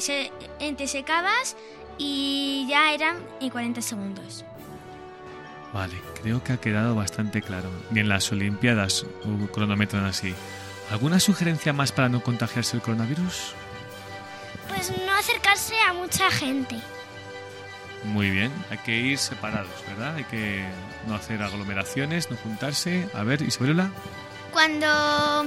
se- 0.00 0.32
te 0.76 0.86
secabas 0.88 1.56
y 1.98 2.66
ya 2.68 2.92
eran 2.92 3.16
eh, 3.40 3.50
40 3.50 3.82
segundos. 3.82 4.44
Vale, 5.72 5.94
creo 6.22 6.42
que 6.44 6.52
ha 6.52 6.56
quedado 6.58 6.94
bastante 6.94 7.40
claro. 7.42 7.70
Ni 7.90 8.00
en 8.00 8.08
las 8.08 8.30
Olimpiadas 8.32 9.06
cronometran 9.52 10.04
así. 10.04 10.34
¿Alguna 10.90 11.18
sugerencia 11.20 11.72
más 11.72 11.92
para 11.92 12.08
no 12.10 12.22
contagiarse 12.22 12.76
el 12.76 12.82
coronavirus? 12.82 13.54
Pues 14.68 14.90
no 15.06 15.12
acercarse 15.12 15.74
a 15.88 15.94
mucha 15.94 16.30
gente. 16.30 16.76
Muy 18.04 18.30
bien, 18.30 18.52
hay 18.70 18.78
que 18.78 18.96
ir 18.96 19.16
separados, 19.18 19.70
¿verdad? 19.88 20.16
Hay 20.16 20.24
que 20.24 20.64
no 21.06 21.14
hacer 21.14 21.40
aglomeraciones, 21.42 22.30
no 22.30 22.36
juntarse. 22.36 23.08
A 23.14 23.22
ver, 23.22 23.40
Isabelula. 23.42 23.90
Cuando 24.52 25.46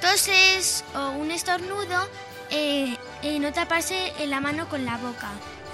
toses 0.00 0.84
o 0.94 1.10
un 1.10 1.30
estornudo, 1.32 2.08
eh, 2.50 2.96
eh, 3.26 3.38
no 3.40 3.52
taparse 3.52 4.12
la 4.26 4.40
mano 4.40 4.68
con 4.68 4.84
la 4.84 4.96
boca, 4.98 5.30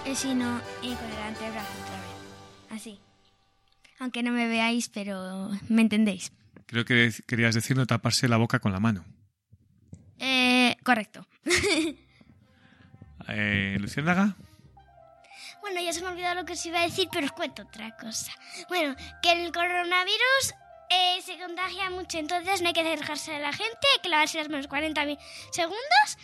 eh, 0.06 0.14
sino 0.14 0.58
eh, 0.82 0.94
con 0.96 1.10
el 1.10 1.22
antebrazo 1.22 1.72
otra 1.82 1.96
vez. 2.00 2.80
Así. 2.80 2.98
Aunque 3.98 4.22
no 4.22 4.32
me 4.32 4.48
veáis, 4.48 4.88
pero 4.88 5.50
me 5.68 5.82
entendéis. 5.82 6.32
Creo 6.66 6.84
que 6.84 7.12
querías 7.26 7.54
decir 7.54 7.76
no 7.76 7.86
taparse 7.86 8.28
la 8.28 8.36
boca 8.38 8.58
con 8.58 8.72
la 8.72 8.80
mano. 8.80 9.04
Eh, 10.18 10.76
correcto. 10.84 11.26
Eh, 13.28 13.76
¿Luciérnaga? 13.78 14.34
Bueno, 15.60 15.80
ya 15.80 15.92
se 15.92 16.00
me 16.00 16.08
ha 16.08 16.10
olvidado 16.10 16.34
lo 16.34 16.44
que 16.44 16.54
os 16.54 16.66
iba 16.66 16.80
a 16.80 16.82
decir, 16.82 17.08
pero 17.12 17.26
os 17.26 17.32
cuento 17.32 17.62
otra 17.62 17.96
cosa. 17.96 18.32
Bueno, 18.68 18.96
que 19.22 19.30
el 19.32 19.52
coronavirus 19.52 20.54
eh, 20.90 21.22
se 21.24 21.38
contagia 21.38 21.88
mucho, 21.90 22.18
entonces 22.18 22.60
no 22.62 22.66
hay 22.68 22.74
que 22.74 22.80
acercarse 22.80 23.36
a 23.36 23.38
la 23.38 23.52
gente, 23.52 23.78
hay 23.94 24.02
que 24.02 24.08
lavarse 24.08 24.38
las 24.38 24.48
manos 24.48 24.66
40 24.66 25.04
mi- 25.06 25.18
segundos, 25.52 26.18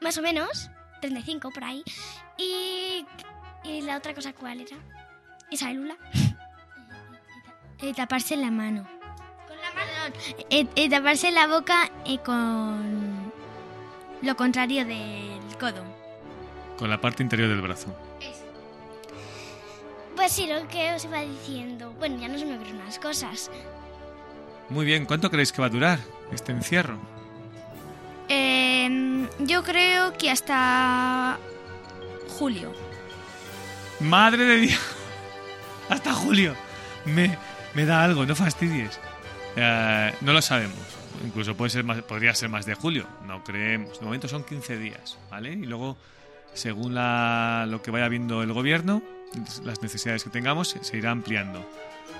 más 0.00 0.16
o 0.18 0.22
menos, 0.22 0.70
35 1.00 1.50
por 1.50 1.64
ahí. 1.64 1.82
Y, 2.36 3.06
y 3.64 3.82
la 3.82 3.96
otra 3.96 4.14
cosa, 4.14 4.32
¿cuál 4.32 4.60
era? 4.60 4.76
Isabelula. 5.50 5.96
Eh, 7.82 7.94
taparse 7.94 8.36
la 8.36 8.50
mano. 8.50 8.86
Con 9.48 9.56
la 9.56 9.72
mano. 9.72 10.14
Eh, 10.50 10.66
eh, 10.76 10.90
taparse 10.90 11.30
la 11.30 11.46
boca 11.46 11.90
con 12.22 13.32
lo 14.20 14.36
contrario 14.36 14.84
del 14.84 15.56
codo. 15.58 15.82
Con 16.76 16.90
la 16.90 17.00
parte 17.00 17.22
interior 17.22 17.48
del 17.48 17.62
brazo. 17.62 17.96
Pues 20.14 20.30
sí, 20.32 20.46
lo 20.46 20.68
que 20.68 20.92
os 20.92 21.04
iba 21.06 21.22
diciendo. 21.22 21.94
Bueno, 21.98 22.18
ya 22.18 22.28
no 22.28 22.38
se 22.38 22.44
me 22.44 22.56
ocurren 22.56 22.84
más 22.84 22.98
cosas. 22.98 23.50
Muy 24.68 24.84
bien, 24.84 25.06
¿cuánto 25.06 25.30
creéis 25.30 25.50
que 25.50 25.62
va 25.62 25.68
a 25.68 25.70
durar 25.70 25.98
este 26.32 26.52
encierro? 26.52 26.98
Eh, 28.28 28.79
yo 29.38 29.62
creo 29.62 30.12
que 30.16 30.30
hasta 30.30 31.38
julio. 32.38 32.72
¡Madre 34.00 34.44
de 34.44 34.56
Dios! 34.56 34.80
Hasta 35.88 36.12
julio. 36.12 36.54
Me, 37.04 37.36
me 37.74 37.84
da 37.84 38.04
algo, 38.04 38.24
no 38.24 38.36
fastidies. 38.36 39.00
Eh, 39.56 40.14
no 40.20 40.32
lo 40.32 40.40
sabemos. 40.40 40.78
Incluso 41.24 41.56
puede 41.56 41.70
ser 41.70 41.82
más, 41.84 42.00
podría 42.02 42.32
ser 42.34 42.48
más 42.48 42.64
de 42.64 42.74
julio. 42.74 43.06
No 43.26 43.42
creemos. 43.42 43.98
De 43.98 44.04
momento 44.06 44.28
son 44.28 44.44
15 44.44 44.78
días, 44.78 45.18
¿vale? 45.30 45.52
Y 45.52 45.66
luego, 45.66 45.98
según 46.54 46.94
la- 46.94 47.66
lo 47.68 47.82
que 47.82 47.90
vaya 47.90 48.08
viendo 48.08 48.42
el 48.42 48.52
gobierno, 48.52 49.02
las 49.64 49.82
necesidades 49.82 50.22
que 50.24 50.30
tengamos, 50.30 50.76
se, 50.80 50.96
irá 50.96 51.10
ampliando. 51.10 51.68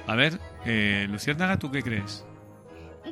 A 0.06 0.16
ver, 0.16 0.40
eh, 0.66 1.06
Luciérnaga, 1.08 1.58
¿tú 1.58 1.70
qué 1.70 1.82
crees? 1.82 2.24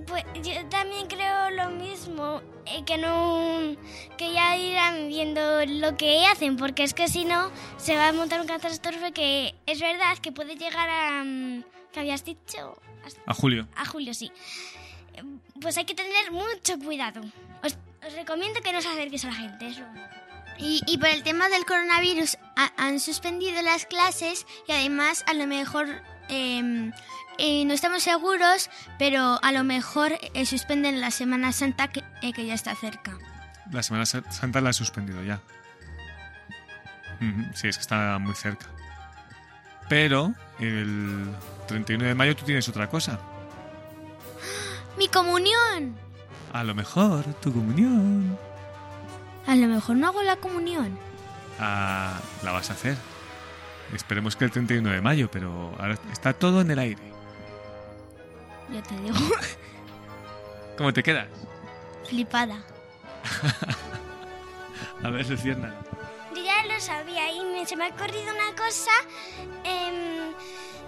Pues 0.06 0.24
yo 0.42 0.52
también 0.68 1.06
creo 1.08 1.50
lo 1.50 1.70
mismo, 1.70 2.40
eh, 2.66 2.84
que 2.84 2.98
no 2.98 3.74
que 4.16 4.32
ya 4.32 4.56
irán 4.56 5.08
viendo 5.08 5.64
lo 5.66 5.96
que 5.96 6.26
hacen, 6.26 6.56
porque 6.56 6.84
es 6.84 6.94
que 6.94 7.08
si 7.08 7.24
no 7.24 7.50
se 7.78 7.96
va 7.96 8.08
a 8.08 8.12
montar 8.12 8.40
un 8.40 8.46
catástrofe 8.46 9.12
que 9.12 9.54
es 9.66 9.80
verdad 9.80 10.16
que 10.18 10.32
puede 10.32 10.56
llegar 10.56 10.88
a 10.88 11.24
mm, 11.24 11.64
¿qué 11.92 12.00
habías 12.00 12.24
dicho? 12.24 12.80
A 13.26 13.34
julio. 13.34 13.66
A 13.76 13.84
julio, 13.86 14.12
sí. 14.14 14.30
Pues 15.60 15.76
hay 15.78 15.84
que 15.84 15.94
tener 15.94 16.30
mucho 16.30 16.78
cuidado. 16.78 17.20
Os, 17.64 17.76
os 18.06 18.12
recomiendo 18.14 18.60
que 18.60 18.72
no 18.72 18.78
os 18.78 18.86
acerquéis 18.86 19.24
a 19.24 19.28
la 19.28 19.34
gente, 19.34 19.66
eso. 19.68 19.82
Y, 20.58 20.80
y 20.86 20.98
por 20.98 21.08
el 21.08 21.22
tema 21.22 21.48
del 21.48 21.64
coronavirus 21.64 22.36
ha- 22.56 22.72
han 22.76 23.00
suspendido 23.00 23.62
las 23.62 23.86
clases 23.86 24.46
y 24.66 24.72
además 24.72 25.24
a 25.26 25.34
lo 25.34 25.46
mejor 25.46 26.02
em, 26.28 26.92
eh, 27.38 27.64
no 27.64 27.73
estamos 27.75 28.02
seguros, 28.02 28.70
pero 28.99 29.38
a 29.42 29.52
lo 29.52 29.64
mejor 29.64 30.12
eh, 30.35 30.47
suspenden 30.47 31.00
la 31.00 31.11
Semana 31.11 31.52
Santa 31.52 31.88
que, 31.88 32.02
eh, 32.23 32.32
que 32.32 32.47
ya 32.47 32.54
está 32.54 32.75
cerca. 32.75 33.16
La 33.70 33.82
Semana 33.82 34.06
Sa- 34.06 34.30
Santa 34.30 34.61
la 34.61 34.70
he 34.70 34.73
suspendido 34.73 35.23
ya. 35.23 35.40
Sí, 37.54 37.66
es 37.68 37.76
que 37.76 37.80
está 37.82 38.18
muy 38.18 38.35
cerca. 38.35 38.66
Pero 39.88 40.32
el 40.61 41.35
31 41.66 42.04
de 42.04 42.14
mayo 42.14 42.37
tú 42.37 42.44
tienes 42.44 42.68
otra 42.68 42.88
cosa. 42.88 43.18
¡Mi 44.97 45.08
comunión! 45.08 45.97
A 46.52 46.62
lo 46.64 46.75
mejor 46.75 47.25
tu 47.40 47.52
comunión. 47.52 48.38
A 49.47 49.56
lo 49.56 49.66
mejor 49.66 49.97
no 49.97 50.06
hago 50.08 50.23
la 50.23 50.37
comunión. 50.37 50.99
Ah, 51.58 52.18
la 52.44 52.52
vas 52.52 52.70
a 52.70 52.75
hacer. 52.75 52.97
Esperemos 53.95 54.37
que 54.37 54.45
el 54.45 54.50
31 54.50 54.90
de 54.90 55.00
mayo, 55.00 55.30
pero 55.30 55.75
ahora 55.78 55.99
está 56.12 56.33
todo 56.33 56.61
en 56.61 56.71
el 56.71 56.78
aire. 56.78 57.02
Ya 58.71 58.83
te 58.83 58.95
digo, 58.97 59.16
¿Cómo 60.76 60.92
te 60.92 61.02
quedas? 61.02 61.28
flipada. 62.09 62.62
A 65.04 65.11
ver, 65.11 65.28
Luciana. 65.28 65.75
Yo 66.35 66.42
ya 66.42 66.64
lo 66.66 66.80
sabía 66.80 67.30
y 67.33 67.45
me, 67.45 67.66
se 67.66 67.76
me 67.76 67.85
ha 67.85 67.88
ocurrido 67.88 68.33
una 68.35 68.57
cosa 68.57 68.90
em, 69.64 70.33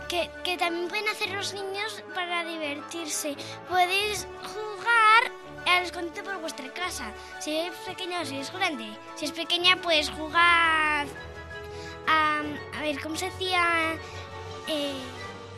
que, 0.08 0.30
que 0.44 0.56
también 0.56 0.88
pueden 0.88 1.08
hacer 1.08 1.30
los 1.30 1.52
niños 1.54 2.02
para 2.14 2.44
divertirse. 2.44 3.36
Podéis 3.68 4.26
jugar 4.42 5.32
al 5.66 5.84
escondite 5.84 6.22
por 6.22 6.38
vuestra 6.40 6.72
casa. 6.72 7.12
Si 7.40 7.56
es 7.56 7.72
pequeña 7.86 8.20
o 8.22 8.24
si 8.24 8.38
es 8.38 8.52
grande. 8.52 8.86
Si 9.16 9.26
es 9.26 9.32
pequeña, 9.32 9.76
pues 9.82 10.08
jugar 10.10 11.06
a... 12.10 12.42
A 12.78 12.82
ver, 12.82 13.00
¿cómo 13.00 13.16
se 13.16 13.26
decía? 13.26 13.94
Eh, 14.68 14.94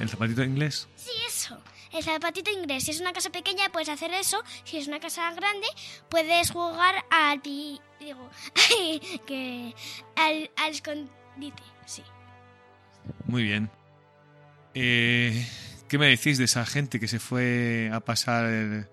¿El 0.01 0.09
zapatito 0.09 0.43
inglés? 0.43 0.89
Sí, 0.97 1.11
eso. 1.27 1.59
El 1.93 2.03
zapatito 2.03 2.51
inglés. 2.51 2.85
Si 2.85 2.91
es 2.91 3.01
una 3.01 3.13
casa 3.13 3.31
pequeña, 3.31 3.69
puedes 3.71 3.89
hacer 3.89 4.11
eso. 4.13 4.43
Si 4.65 4.79
es 4.79 4.89
una 4.89 4.99
casa 5.01 5.33
grande, 5.33 5.67
puedes 6.09 6.51
jugar 6.51 6.95
al 7.11 7.41
pi... 7.41 7.81
Digo, 8.01 8.31
que... 9.27 9.75
Al, 10.17 10.51
al 10.57 10.71
escondite, 10.71 11.63
sí. 11.87 12.03
Muy 13.27 13.43
bien. 13.45 13.71
Eh, 14.75 15.47
¿Qué 15.89 15.99
me 15.99 16.07
decís 16.07 16.39
de 16.39 16.45
esa 16.45 16.65
gente 16.65 16.99
que 16.99 17.09
se 17.09 17.19
fue 17.19 17.91
a 17.93 18.01
pasar 18.01 18.47
el, 18.47 18.89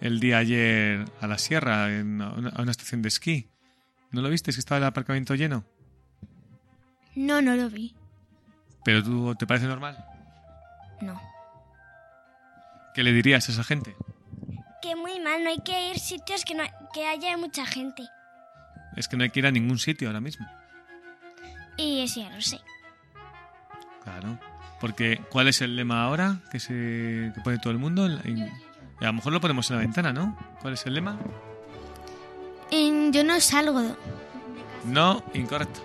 el 0.00 0.20
día 0.20 0.38
ayer 0.38 1.06
a 1.20 1.26
la 1.26 1.38
sierra, 1.38 1.90
en, 1.90 2.20
a 2.20 2.32
una, 2.34 2.50
a 2.50 2.62
una 2.62 2.70
estación 2.70 3.00
de 3.02 3.08
esquí? 3.08 3.48
¿No 4.10 4.20
lo 4.20 4.28
viste? 4.28 4.50
Es 4.50 4.56
que 4.56 4.60
estaba 4.60 4.78
el 4.78 4.84
aparcamiento 4.84 5.34
lleno. 5.34 5.64
No, 7.16 7.42
no 7.42 7.56
lo 7.56 7.68
vi. 7.68 7.94
¿Pero 8.84 9.02
tú 9.02 9.34
te 9.34 9.46
parece 9.46 9.66
normal? 9.66 9.96
No. 11.00 11.20
¿Qué 12.94 13.02
le 13.02 13.12
dirías 13.12 13.48
a 13.48 13.52
esa 13.52 13.64
gente? 13.64 13.96
Que 14.80 14.94
muy 14.94 15.18
mal, 15.20 15.42
no 15.42 15.50
hay 15.50 15.58
que 15.60 15.90
ir 15.90 15.98
sitios 15.98 16.44
que, 16.44 16.54
no, 16.54 16.62
que 16.94 17.06
haya 17.06 17.36
mucha 17.36 17.66
gente. 17.66 18.04
Es 18.96 19.08
que 19.08 19.16
no 19.16 19.24
hay 19.24 19.30
que 19.30 19.40
ir 19.40 19.46
a 19.46 19.50
ningún 19.50 19.78
sitio 19.78 20.08
ahora 20.08 20.20
mismo. 20.20 20.46
Y 21.76 22.00
eso 22.00 22.20
ya 22.20 22.30
lo 22.30 22.40
sé. 22.40 22.60
Claro. 24.04 24.38
Porque, 24.80 25.20
¿cuál 25.30 25.48
es 25.48 25.60
el 25.62 25.74
lema 25.76 26.04
ahora 26.04 26.36
que 26.50 26.60
se 26.60 27.32
que 27.34 27.40
pone 27.42 27.58
todo 27.58 27.72
el 27.72 27.78
mundo? 27.78 28.04
A 28.04 29.04
lo 29.04 29.12
mejor 29.12 29.32
lo 29.32 29.40
ponemos 29.40 29.68
en 29.70 29.76
la 29.76 29.82
ventana, 29.82 30.12
¿no? 30.12 30.38
¿Cuál 30.60 30.74
es 30.74 30.86
el 30.86 30.94
lema? 30.94 31.18
En- 32.70 33.12
yo 33.12 33.24
no 33.24 33.40
salgo. 33.40 33.96
No, 34.84 35.22
incorrecto. 35.34 35.80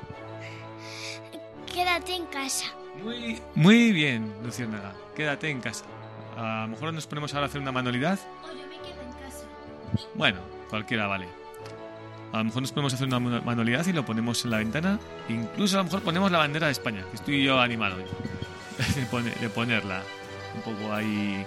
Quédate 1.74 2.16
en 2.16 2.26
casa. 2.26 2.66
Muy, 3.02 3.40
muy 3.56 3.92
bien, 3.92 4.32
Luciérnaga. 4.44 4.94
Quédate 5.16 5.50
en 5.50 5.62
casa. 5.62 5.86
A 6.38 6.64
lo 6.64 6.70
mejor 6.70 6.94
nos 6.94 7.08
ponemos 7.08 7.34
ahora 7.34 7.46
a 7.46 7.50
hacer 7.50 7.62
una 7.62 7.72
manualidad. 7.72 8.20
O 8.44 8.48
yo 8.48 8.68
me 8.68 8.76
quedo 8.78 9.02
en 9.02 9.14
casa. 9.14 9.46
Bueno, 10.16 10.40
cualquiera 10.70 11.08
vale. 11.08 11.28
A 12.34 12.38
lo 12.38 12.44
mejor 12.46 12.62
nos 12.62 12.72
podemos 12.72 12.94
hacer 12.94 13.08
una 13.08 13.20
manu- 13.20 13.42
manualidad 13.44 13.86
y 13.86 13.94
lo 13.94 14.06
ponemos 14.06 14.44
en 14.46 14.52
la 14.52 14.58
ventana. 14.58 15.00
Incluso 15.30 15.76
a 15.76 15.80
lo 15.80 15.84
mejor 15.86 16.02
ponemos 16.02 16.32
la 16.32 16.38
bandera 16.40 16.68
de 16.68 16.72
España, 16.74 17.04
que 17.10 17.16
estoy 17.18 17.44
yo 17.44 17.60
animado 17.60 17.98
de, 18.96 19.06
pone- 19.10 19.34
de 19.36 19.50
ponerla. 19.50 20.04
Un 20.56 20.62
poco 20.62 20.94
ahí. 20.94 21.46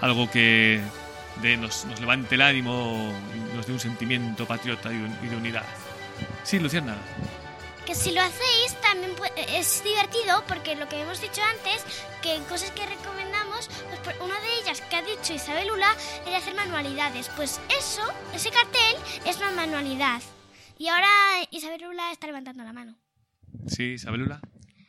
Algo 0.00 0.30
que 0.30 0.80
de 1.42 1.56
nos, 1.56 1.84
nos 1.86 2.00
levante 2.00 2.34
el 2.36 2.42
ánimo 2.42 3.12
y 3.52 3.56
nos 3.56 3.66
dé 3.66 3.72
un 3.72 3.80
sentimiento 3.80 4.46
patriota 4.46 4.92
y, 4.92 4.98
de 5.28 5.36
unidad. 5.36 5.64
Sí, 6.44 6.58
Luciérnaga. 6.58 6.98
Que 7.88 7.94
si 7.94 8.12
lo 8.12 8.20
hacéis 8.20 8.78
también 8.82 9.14
es 9.48 9.82
divertido 9.82 10.44
porque 10.46 10.76
lo 10.76 10.86
que 10.90 11.00
hemos 11.00 11.22
dicho 11.22 11.40
antes, 11.56 11.82
que 12.20 12.38
cosas 12.40 12.70
que 12.72 12.84
recomendamos, 12.84 13.70
pues 14.04 14.14
una 14.20 14.38
de 14.40 14.58
ellas 14.60 14.82
que 14.82 14.96
ha 14.96 15.00
dicho 15.00 15.32
Isabel 15.32 15.70
Ula 15.70 15.96
era 16.26 16.36
hacer 16.36 16.54
manualidades. 16.54 17.30
Pues 17.34 17.58
eso, 17.70 18.02
ese 18.34 18.50
cartel 18.50 18.94
es 19.24 19.38
una 19.38 19.52
manualidad. 19.52 20.20
Y 20.76 20.88
ahora 20.88 21.08
Isabel 21.50 21.86
Ula 21.86 22.12
está 22.12 22.26
levantando 22.26 22.62
la 22.62 22.74
mano. 22.74 22.94
Sí, 23.66 23.92
Isabelula. 23.92 24.42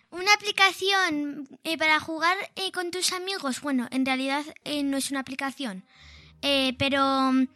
Una 0.10 0.34
aplicación 0.34 1.48
eh, 1.64 1.78
para 1.78 2.02
jugar 2.02 2.36
eh, 2.58 2.74
con 2.74 2.92
tus 2.92 3.14
amigos. 3.14 3.62
Bueno, 3.62 3.88
en 3.92 4.06
realidad 4.06 4.44
eh, 4.66 4.84
no 4.84 4.98
es 4.98 5.10
una 5.10 5.22
aplicación. 5.22 5.86
Pero 6.42 7.32
mm, 7.32 7.48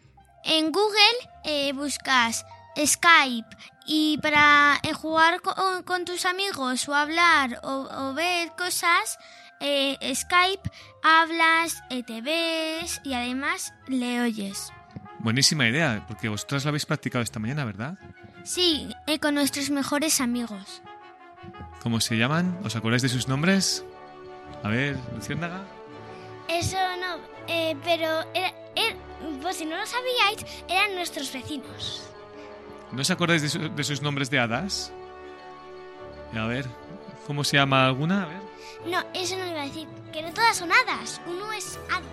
en 0.45 0.71
Google 0.71 1.73
buscas 1.73 2.45
Skype 2.77 3.57
y 3.85 4.17
para 4.19 4.79
eh, 4.83 4.93
jugar 4.93 5.41
co- 5.41 5.55
con, 5.85 6.05
tus 6.05 6.25
amigos 6.25 6.87
o 6.89 6.95
hablar 6.95 7.59
o, 7.63 7.87
o 7.91 8.13
ver 8.13 8.51
cosas, 8.57 9.17
eh, 9.59 9.97
Skype, 10.15 10.69
hablas, 11.03 11.83
eh, 11.89 12.03
te 12.03 12.21
ves 12.21 12.99
y 13.03 13.13
además 13.13 13.73
le 13.87 14.21
oyes. 14.21 14.71
Buenísima 15.19 15.67
idea, 15.67 16.03
porque 16.07 16.27
vosotras 16.29 16.63
lo 16.65 16.69
habéis 16.69 16.85
practicado 16.85 17.23
esta 17.23 17.39
mañana, 17.39 17.63
¿verdad? 17.65 17.97
Sí, 18.43 18.89
eh, 19.07 19.19
con 19.19 19.35
nuestros 19.35 19.69
mejores 19.69 20.19
amigos. 20.19 20.81
¿Cómo 21.81 21.99
se 22.01 22.15
llaman? 22.17 22.57
¿Os 22.63 22.75
acordáis 22.75 23.01
de 23.01 23.09
sus 23.09 23.27
nombres? 23.27 23.85
A 24.63 24.67
ver, 24.69 24.97
Luciérnaga. 25.15 25.61
Eso 26.47 26.77
no, 26.99 27.17
eh, 27.47 27.75
pero 27.83 28.21
era, 28.33 28.49
er- 28.75 28.97
pues 29.41 29.57
si 29.57 29.65
no 29.65 29.77
lo 29.77 29.85
sabíais, 29.85 30.45
eran 30.67 30.95
nuestros 30.95 31.31
vecinos. 31.31 32.09
¿No 32.93 33.01
os 33.01 33.09
acordáis 33.11 33.41
de, 33.41 33.49
su- 33.49 33.69
de 33.69 33.83
sus 33.83 34.01
nombres 34.01 34.29
de 34.29 34.39
hadas? 34.39 34.91
A 36.35 36.45
ver, 36.45 36.65
¿cómo 37.27 37.43
se 37.43 37.57
llama 37.57 37.85
alguna? 37.85 38.23
A 38.23 38.27
ver. 38.27 38.41
No, 38.87 39.03
eso 39.13 39.37
no 39.37 39.47
iba 39.47 39.61
a 39.61 39.65
decir, 39.65 39.87
que 40.11 40.21
no 40.21 40.31
todas 40.33 40.57
son 40.57 40.71
hadas. 40.71 41.21
Uno 41.27 41.51
es 41.53 41.79
hada. 41.89 42.03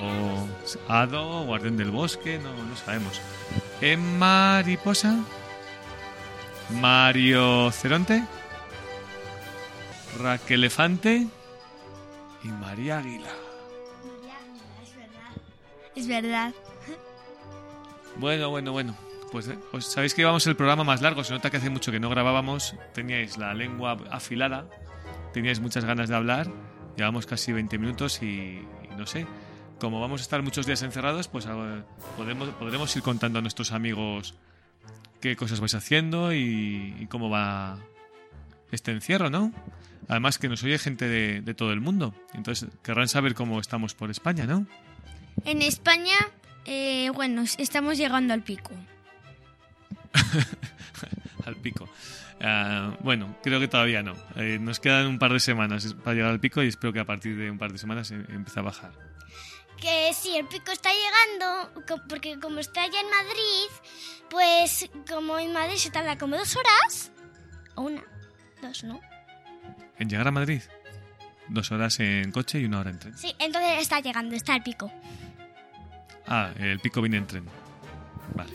O 0.00 0.46
Hado, 0.92 1.44
Guardián 1.44 1.76
del 1.76 1.90
Bosque, 1.90 2.38
no, 2.38 2.52
no 2.54 2.76
sabemos. 2.76 3.20
¿En 3.80 4.18
Mariposa? 4.18 5.16
Mario 6.70 7.70
Ceronte? 7.72 8.22
Raquelefante 10.20 11.26
y 12.44 12.48
María 12.48 12.98
Águila. 12.98 13.30
Es 15.96 16.06
verdad. 16.06 16.52
Bueno, 18.16 18.50
bueno, 18.50 18.72
bueno. 18.72 18.94
Pues 19.30 19.48
eh, 19.48 19.58
os 19.72 19.84
sabéis 19.86 20.14
que 20.14 20.22
íbamos 20.22 20.46
el 20.46 20.56
programa 20.56 20.84
más 20.84 21.02
largo. 21.02 21.24
Se 21.24 21.32
nota 21.32 21.50
que 21.50 21.58
hace 21.58 21.70
mucho 21.70 21.92
que 21.92 22.00
no 22.00 22.10
grabábamos. 22.10 22.74
Teníais 22.94 23.38
la 23.38 23.54
lengua 23.54 23.96
afilada. 24.10 24.68
Teníais 25.32 25.60
muchas 25.60 25.84
ganas 25.84 26.08
de 26.08 26.16
hablar. 26.16 26.50
Llevamos 26.96 27.26
casi 27.26 27.52
20 27.52 27.78
minutos 27.78 28.22
y, 28.22 28.60
no 28.96 29.06
sé. 29.06 29.26
Como 29.80 30.00
vamos 30.00 30.20
a 30.20 30.24
estar 30.24 30.42
muchos 30.42 30.66
días 30.66 30.82
encerrados, 30.82 31.28
pues 31.28 31.46
ah, 31.46 31.84
podemos, 32.16 32.48
podremos 32.50 32.94
ir 32.96 33.02
contando 33.02 33.38
a 33.38 33.42
nuestros 33.42 33.70
amigos 33.72 34.34
qué 35.20 35.36
cosas 35.36 35.60
vais 35.60 35.74
haciendo 35.74 36.32
y, 36.32 36.96
y 36.98 37.06
cómo 37.06 37.30
va 37.30 37.78
este 38.72 38.90
encierro, 38.90 39.30
¿no? 39.30 39.52
Además 40.08 40.38
que 40.38 40.48
nos 40.48 40.62
oye 40.64 40.78
gente 40.78 41.06
de, 41.06 41.42
de 41.42 41.54
todo 41.54 41.72
el 41.72 41.80
mundo. 41.80 42.14
Entonces 42.34 42.68
querrán 42.82 43.08
saber 43.08 43.34
cómo 43.34 43.60
estamos 43.60 43.94
por 43.94 44.10
España, 44.10 44.46
¿no? 44.46 44.66
En 45.44 45.62
España, 45.62 46.16
eh, 46.64 47.10
bueno, 47.14 47.44
estamos 47.58 47.98
llegando 47.98 48.34
al 48.34 48.42
pico. 48.42 48.72
al 51.44 51.56
pico. 51.56 51.88
Ah, 52.40 52.96
bueno, 53.00 53.36
creo 53.42 53.58
que 53.60 53.68
todavía 53.68 54.02
no. 54.02 54.14
Eh, 54.36 54.58
nos 54.60 54.78
quedan 54.80 55.06
un 55.06 55.18
par 55.18 55.32
de 55.32 55.40
semanas 55.40 55.94
para 56.04 56.14
llegar 56.14 56.30
al 56.30 56.40
pico 56.40 56.62
y 56.62 56.68
espero 56.68 56.92
que 56.92 57.00
a 57.00 57.04
partir 57.04 57.36
de 57.36 57.50
un 57.50 57.58
par 57.58 57.72
de 57.72 57.78
semanas 57.78 58.10
em- 58.10 58.24
empiece 58.28 58.60
a 58.60 58.62
bajar. 58.62 58.92
Que 59.80 60.12
si 60.12 60.36
el 60.36 60.46
pico 60.46 60.70
está 60.72 60.90
llegando, 60.90 61.98
porque 62.08 62.38
como 62.40 62.58
está 62.58 62.82
allá 62.82 63.00
en 63.00 63.10
Madrid, 63.10 63.70
pues 64.28 64.90
como 65.08 65.38
en 65.38 65.52
Madrid 65.52 65.76
se 65.76 65.90
tarda 65.90 66.18
como 66.18 66.36
dos 66.36 66.56
horas, 66.56 67.12
o 67.76 67.82
una, 67.82 68.02
dos, 68.60 68.82
¿no? 68.84 69.00
En 69.98 70.08
llegar 70.08 70.26
a 70.26 70.32
Madrid, 70.32 70.62
dos 71.48 71.70
horas 71.70 71.98
en 72.00 72.30
coche 72.32 72.60
y 72.60 72.64
una 72.64 72.80
hora 72.80 72.90
en 72.90 72.98
tren. 72.98 73.16
Sí, 73.16 73.34
entonces 73.38 73.80
está 73.80 74.00
llegando, 74.00 74.34
está 74.34 74.54
el 74.56 74.62
pico. 74.62 74.92
Ah, 76.26 76.50
el 76.58 76.78
pico 76.80 77.00
viene 77.00 77.18
en 77.18 77.26
tren. 77.26 77.44
Vale. 78.34 78.52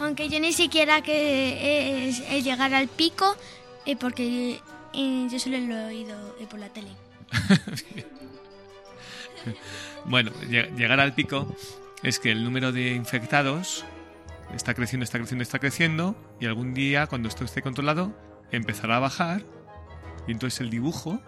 Aunque 0.00 0.28
yo 0.28 0.38
ni 0.40 0.52
siquiera 0.52 1.02
que 1.02 2.08
es, 2.08 2.20
es 2.28 2.44
llegar 2.44 2.74
al 2.74 2.88
pico, 2.88 3.36
eh, 3.86 3.96
porque 3.96 4.60
eh, 4.92 5.28
yo 5.30 5.38
solo 5.38 5.58
lo 5.58 5.74
he 5.76 5.84
oído 5.86 6.36
eh, 6.40 6.46
por 6.48 6.58
la 6.60 6.68
tele. 6.68 6.90
Bueno, 10.04 10.32
lle- 10.48 10.74
llegar 10.76 11.00
al 11.00 11.14
pico 11.14 11.46
es 12.02 12.18
que 12.18 12.30
el 12.32 12.44
número 12.44 12.72
de 12.72 12.92
infectados 12.94 13.84
está 14.54 14.74
creciendo, 14.74 15.04
está 15.04 15.18
creciendo, 15.18 15.42
está 15.42 15.58
creciendo 15.58 16.16
y 16.40 16.46
algún 16.46 16.74
día, 16.74 17.06
cuando 17.06 17.28
esto 17.28 17.44
esté 17.44 17.62
controlado, 17.62 18.12
empezará 18.50 18.96
a 18.96 19.00
bajar 19.00 19.42
y 20.26 20.32
entonces 20.32 20.60
el 20.60 20.70
dibujo 20.70 21.20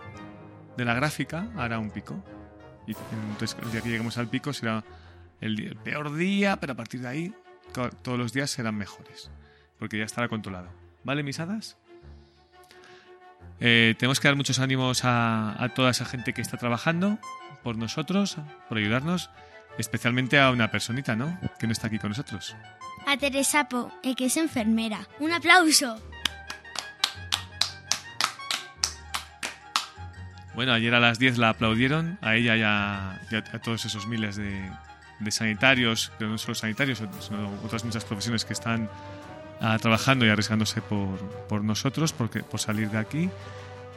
de 0.77 0.85
la 0.85 0.95
gráfica 0.95 1.49
hará 1.57 1.79
un 1.79 1.91
pico. 1.91 2.23
Y 2.87 2.93
entonces 3.31 3.57
el 3.63 3.71
día 3.73 3.81
que 3.83 3.89
lleguemos 3.91 4.19
al 4.19 4.29
pico 4.29 4.53
será 4.53 4.85
el, 5.41 5.61
el 5.61 5.77
peor 5.77 6.15
día, 6.17 6.59
pero 6.59 6.73
a 6.73 6.77
partir 6.77 7.01
de 7.01 7.09
ahí 7.09 7.35
todos 7.73 8.19
los 8.19 8.33
días 8.33 8.51
serán 8.51 8.77
mejores, 8.77 9.31
porque 9.79 9.99
ya 9.99 10.05
estará 10.05 10.29
controlado. 10.29 10.69
¿Vale, 11.05 11.23
mis 11.23 11.41
hadas? 11.41 11.77
Eh, 13.61 13.95
tenemos 13.99 14.21
que 14.21 14.29
dar 14.29 14.37
muchos 14.37 14.59
ánimos 14.59 15.05
a, 15.05 15.63
a 15.63 15.69
toda 15.71 15.91
esa 15.91 16.05
gente 16.05 16.33
que 16.33 16.43
está 16.43 16.57
trabajando 16.57 17.19
por 17.63 17.77
nosotros, 17.77 18.37
por 18.69 18.79
ayudarnos, 18.79 19.31
especialmente 19.79 20.39
a 20.39 20.51
una 20.51 20.71
personita, 20.71 21.17
¿no? 21.17 21.39
Que 21.59 21.67
no 21.67 21.73
está 21.73 21.89
aquí 21.89 21.99
con 21.99 22.11
nosotros. 22.11 22.55
A 23.07 23.17
Teresa 23.17 23.69
Po, 23.69 23.93
eh, 24.03 24.15
que 24.15 24.27
es 24.27 24.37
enfermera. 24.37 25.09
¡Un 25.19 25.33
aplauso! 25.33 26.01
Bueno, 30.55 30.73
ayer 30.73 30.93
a 30.95 31.01
las 31.01 31.19
10 31.19 31.39
la 31.39 31.51
aplaudieron, 31.51 32.19
a 32.21 32.35
ella 32.35 32.57
y 32.57 32.63
a, 32.63 33.21
y 33.31 33.37
a 33.37 33.59
todos 33.61 33.85
esos 33.85 34.09
miles 34.09 34.35
de, 34.35 34.69
de 35.21 35.31
sanitarios, 35.31 36.13
pero 36.19 36.31
no 36.31 36.39
solo 36.39 36.55
sanitarios, 36.55 37.03
sino 37.21 37.53
otras 37.65 37.85
muchas 37.85 38.05
profesiones 38.05 38.45
que 38.45 38.53
están 38.53 38.89
ah, 39.61 39.79
trabajando 39.81 40.25
y 40.27 40.29
arriesgándose 40.29 40.81
por, 40.81 41.19
por 41.49 41.65
nosotros, 41.65 42.13
porque, 42.13 42.43
por 42.43 42.61
salir 42.61 42.91
de 42.91 42.99
aquí. 42.99 43.31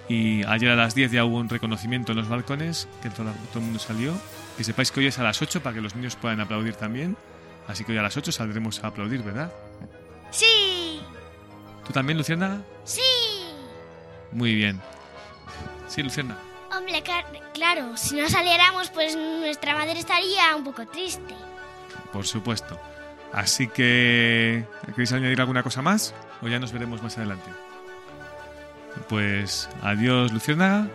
Y 0.10 0.44
ayer 0.46 0.72
a 0.72 0.76
las 0.76 0.96
10 0.96 1.12
ya 1.12 1.24
hubo 1.24 1.38
un 1.38 1.48
reconocimiento 1.48 2.12
en 2.12 2.18
los 2.18 2.28
balcones, 2.28 2.88
que 3.02 3.10
todo, 3.10 3.32
todo 3.50 3.60
el 3.60 3.66
mundo 3.66 3.80
salió. 3.80 4.14
Que 4.58 4.64
sepáis 4.64 4.92
que 4.92 5.00
hoy 5.00 5.08
es 5.08 5.20
a 5.20 5.24
las 5.24 5.42
8 5.42 5.62
para 5.64 5.76
que 5.76 5.82
los 5.82 5.96
niños 5.96 6.16
puedan 6.16 6.42
aplaudir 6.42 6.76
también. 6.76 7.16
Así 7.68 7.84
que 7.84 7.94
hoy 7.94 7.98
a 7.98 8.02
las 8.02 8.18
8 8.18 8.32
saldremos 8.32 8.84
a 8.84 8.88
aplaudir, 8.88 9.24
¿verdad? 9.24 9.52
¡Sí! 10.32 11.00
¿Tú 11.86 11.94
también, 11.94 12.18
Luciana? 12.18 12.62
Sí. 12.84 13.02
Muy 14.32 14.56
bien. 14.56 14.82
Sí, 15.88 16.04
Luciana. 16.04 16.38
Claro, 17.54 17.96
si 17.96 18.16
no 18.16 18.28
saliéramos, 18.30 18.90
pues 18.90 19.16
nuestra 19.16 19.76
madre 19.76 20.00
estaría 20.00 20.56
un 20.56 20.64
poco 20.64 20.88
triste. 20.88 21.34
Por 22.12 22.26
supuesto. 22.26 22.80
Así 23.32 23.68
que, 23.68 24.66
¿queréis 24.88 25.12
añadir 25.14 25.40
alguna 25.40 25.64
cosa 25.64 25.82
más? 25.82 26.14
O 26.42 26.48
ya 26.48 26.60
nos 26.60 26.72
veremos 26.72 27.02
más 27.02 27.18
adelante. 27.18 27.50
Pues 29.08 29.70
adiós, 29.82 30.32
Luciérnaga. 30.34 30.88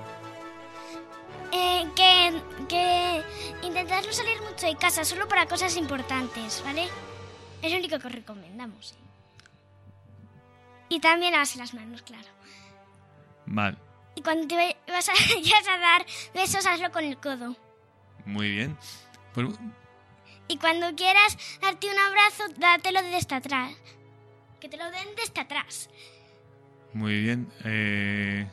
Eh, 1.52 1.86
que, 1.96 2.42
que 2.68 3.22
intentad 3.66 4.04
no 4.04 4.12
salir 4.12 4.40
mucho 4.42 4.66
de 4.66 4.76
casa, 4.76 5.04
solo 5.04 5.26
para 5.28 5.46
cosas 5.46 5.76
importantes, 5.76 6.62
¿vale? 6.64 6.88
Es 7.62 7.72
lo 7.72 7.78
único 7.78 7.98
que 7.98 8.06
os 8.06 8.12
recomendamos. 8.12 8.94
Y 10.88 11.00
también 11.00 11.32
lavarse 11.32 11.58
las 11.58 11.74
manos, 11.74 12.02
claro. 12.02 12.28
Vale, 13.46 13.76
Y 14.14 14.22
cuando 14.22 14.46
te 14.46 14.75
vas 14.92 15.08
a, 15.08 15.12
vayas 15.34 15.68
a 15.68 15.78
dar 15.78 16.06
besos, 16.34 16.66
hazlo 16.66 16.90
con 16.90 17.04
el 17.04 17.18
codo. 17.18 17.56
muy 18.24 18.50
bien. 18.50 18.76
Pues, 19.34 19.48
Y 20.48 20.58
cuando 20.58 20.94
quieras 20.94 21.36
darte 21.60 21.88
un 21.90 21.98
abrazo, 21.98 22.44
dátelo 22.58 23.02
desde 23.02 23.36
atrás. 23.36 23.72
Que 24.60 24.68
te 24.68 24.76
lo 24.76 24.90
den 24.90 25.08
desde 25.16 25.40
atrás. 25.40 25.90
muy 26.92 27.20
bien. 27.20 27.48
Eh, 27.64 28.48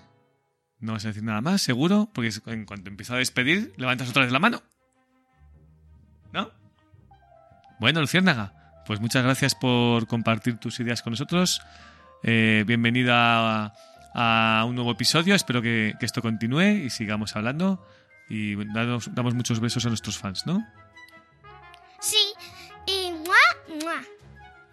no 0.80 0.92
vas 0.94 1.06
a 1.06 1.10
decir 1.10 1.24
nada 1.24 1.40
más, 1.40 1.62
seguro, 1.62 2.10
porque 2.14 2.32
en 2.48 2.66
cuanto 2.66 2.90
empiezo 2.90 3.14
a 3.14 3.18
despedir, 3.18 3.74
levantas 3.78 4.10
otra 4.10 4.24
vez 4.24 4.32
la 4.34 4.40
mano. 4.40 4.62
¿No? 6.34 6.52
Bueno, 7.80 8.02
Luciérnaga, 8.02 8.84
pues 8.86 9.00
muchas 9.00 9.24
gracias 9.24 9.56
por 9.56 10.08
compartir 10.08 10.58
tus 10.58 10.80
ideas 10.82 11.02
con 11.02 11.12
nosotros. 11.12 11.62
Eh, 12.24 12.64
bienvenida 12.68 13.66
a, 13.68 13.74
a 14.14 14.64
un 14.68 14.76
nuevo 14.76 14.92
episodio. 14.92 15.36
Espero 15.36 15.62
que, 15.62 15.94
que 16.00 16.06
esto 16.06 16.22
continúe 16.22 16.86
y 16.86 16.90
sigamos 16.90 17.36
hablando. 17.36 17.86
Y 18.30 18.56
damos, 18.74 19.14
damos 19.14 19.34
muchos 19.34 19.60
besos 19.60 19.86
a 19.86 19.90
nuestros 19.90 20.18
fans, 20.18 20.46
¿no? 20.46 20.66
Sí. 22.00 22.18
Y 22.86 23.12
¡mua! 23.12 23.84
¡mua! 23.84 24.02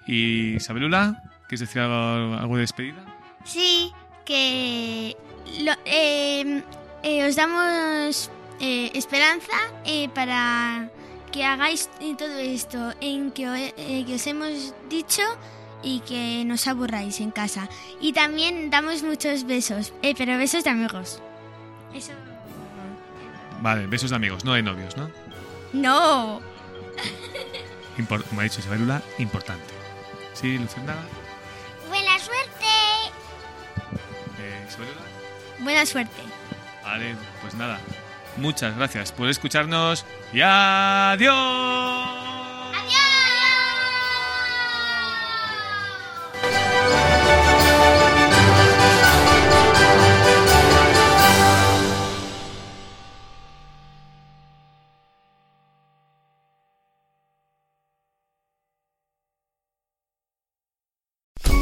Y 0.07 0.55
Isabelula, 0.57 1.23
¿quieres 1.49 1.61
decir 1.61 1.83
algo, 1.83 2.35
algo 2.37 2.55
de 2.57 2.61
despedida? 2.63 3.05
Sí, 3.45 3.93
que 4.25 5.17
lo- 5.63 5.77
eh, 5.85 6.63
eh, 7.03 7.27
os 7.29 7.37
damos 7.37 8.31
eh, 8.61 8.91
esperanza 8.95 9.53
eh, 9.85 10.09
para 10.15 10.89
que 11.33 11.45
hagáis 11.45 11.89
todo 12.19 12.39
esto 12.39 12.93
en 13.01 13.31
que, 13.31 13.73
eh, 13.77 14.05
que 14.07 14.15
os 14.17 14.27
hemos 14.27 14.75
dicho 14.89 15.23
y 15.83 16.01
que 16.01 16.45
no 16.47 16.55
os 16.55 16.67
aburráis 16.67 17.21
en 17.21 17.31
casa. 17.31 17.69
Y 18.01 18.13
también 18.13 18.71
damos 18.71 19.03
muchos 19.03 19.45
besos, 19.45 19.93
eh, 20.03 20.15
pero 20.17 20.37
besos 20.39 20.65
de 20.65 20.71
amigos. 20.71 21.21
Eso. 21.95 22.13
Vale, 23.61 23.87
besos 23.87 24.11
de 24.11 24.17
amigos, 24.17 24.45
no 24.45 24.53
de 24.55 24.63
novios, 24.63 24.97
¿no? 24.97 25.11
No. 25.73 26.41
Impor- 27.99 28.25
como 28.25 28.41
ha 28.41 28.45
dicho 28.45 28.61
Isabelula, 28.61 29.03
importante. 29.19 29.75
Sí, 30.35 30.57
Luciérnaga. 30.59 31.01
¡Buena 31.89 32.19
suerte! 32.19 32.67
Eh, 34.39 34.65
Isabelula. 34.69 35.01
Buena 35.59 35.85
suerte. 35.87 36.23
Vale, 36.83 37.15
pues 37.43 37.55
nada. 37.55 37.79
Muchas 38.37 38.77
gracias 38.77 39.13
por 39.13 39.29
escucharnos 39.29 40.07
y 40.33 40.41
adiós. 40.41 42.30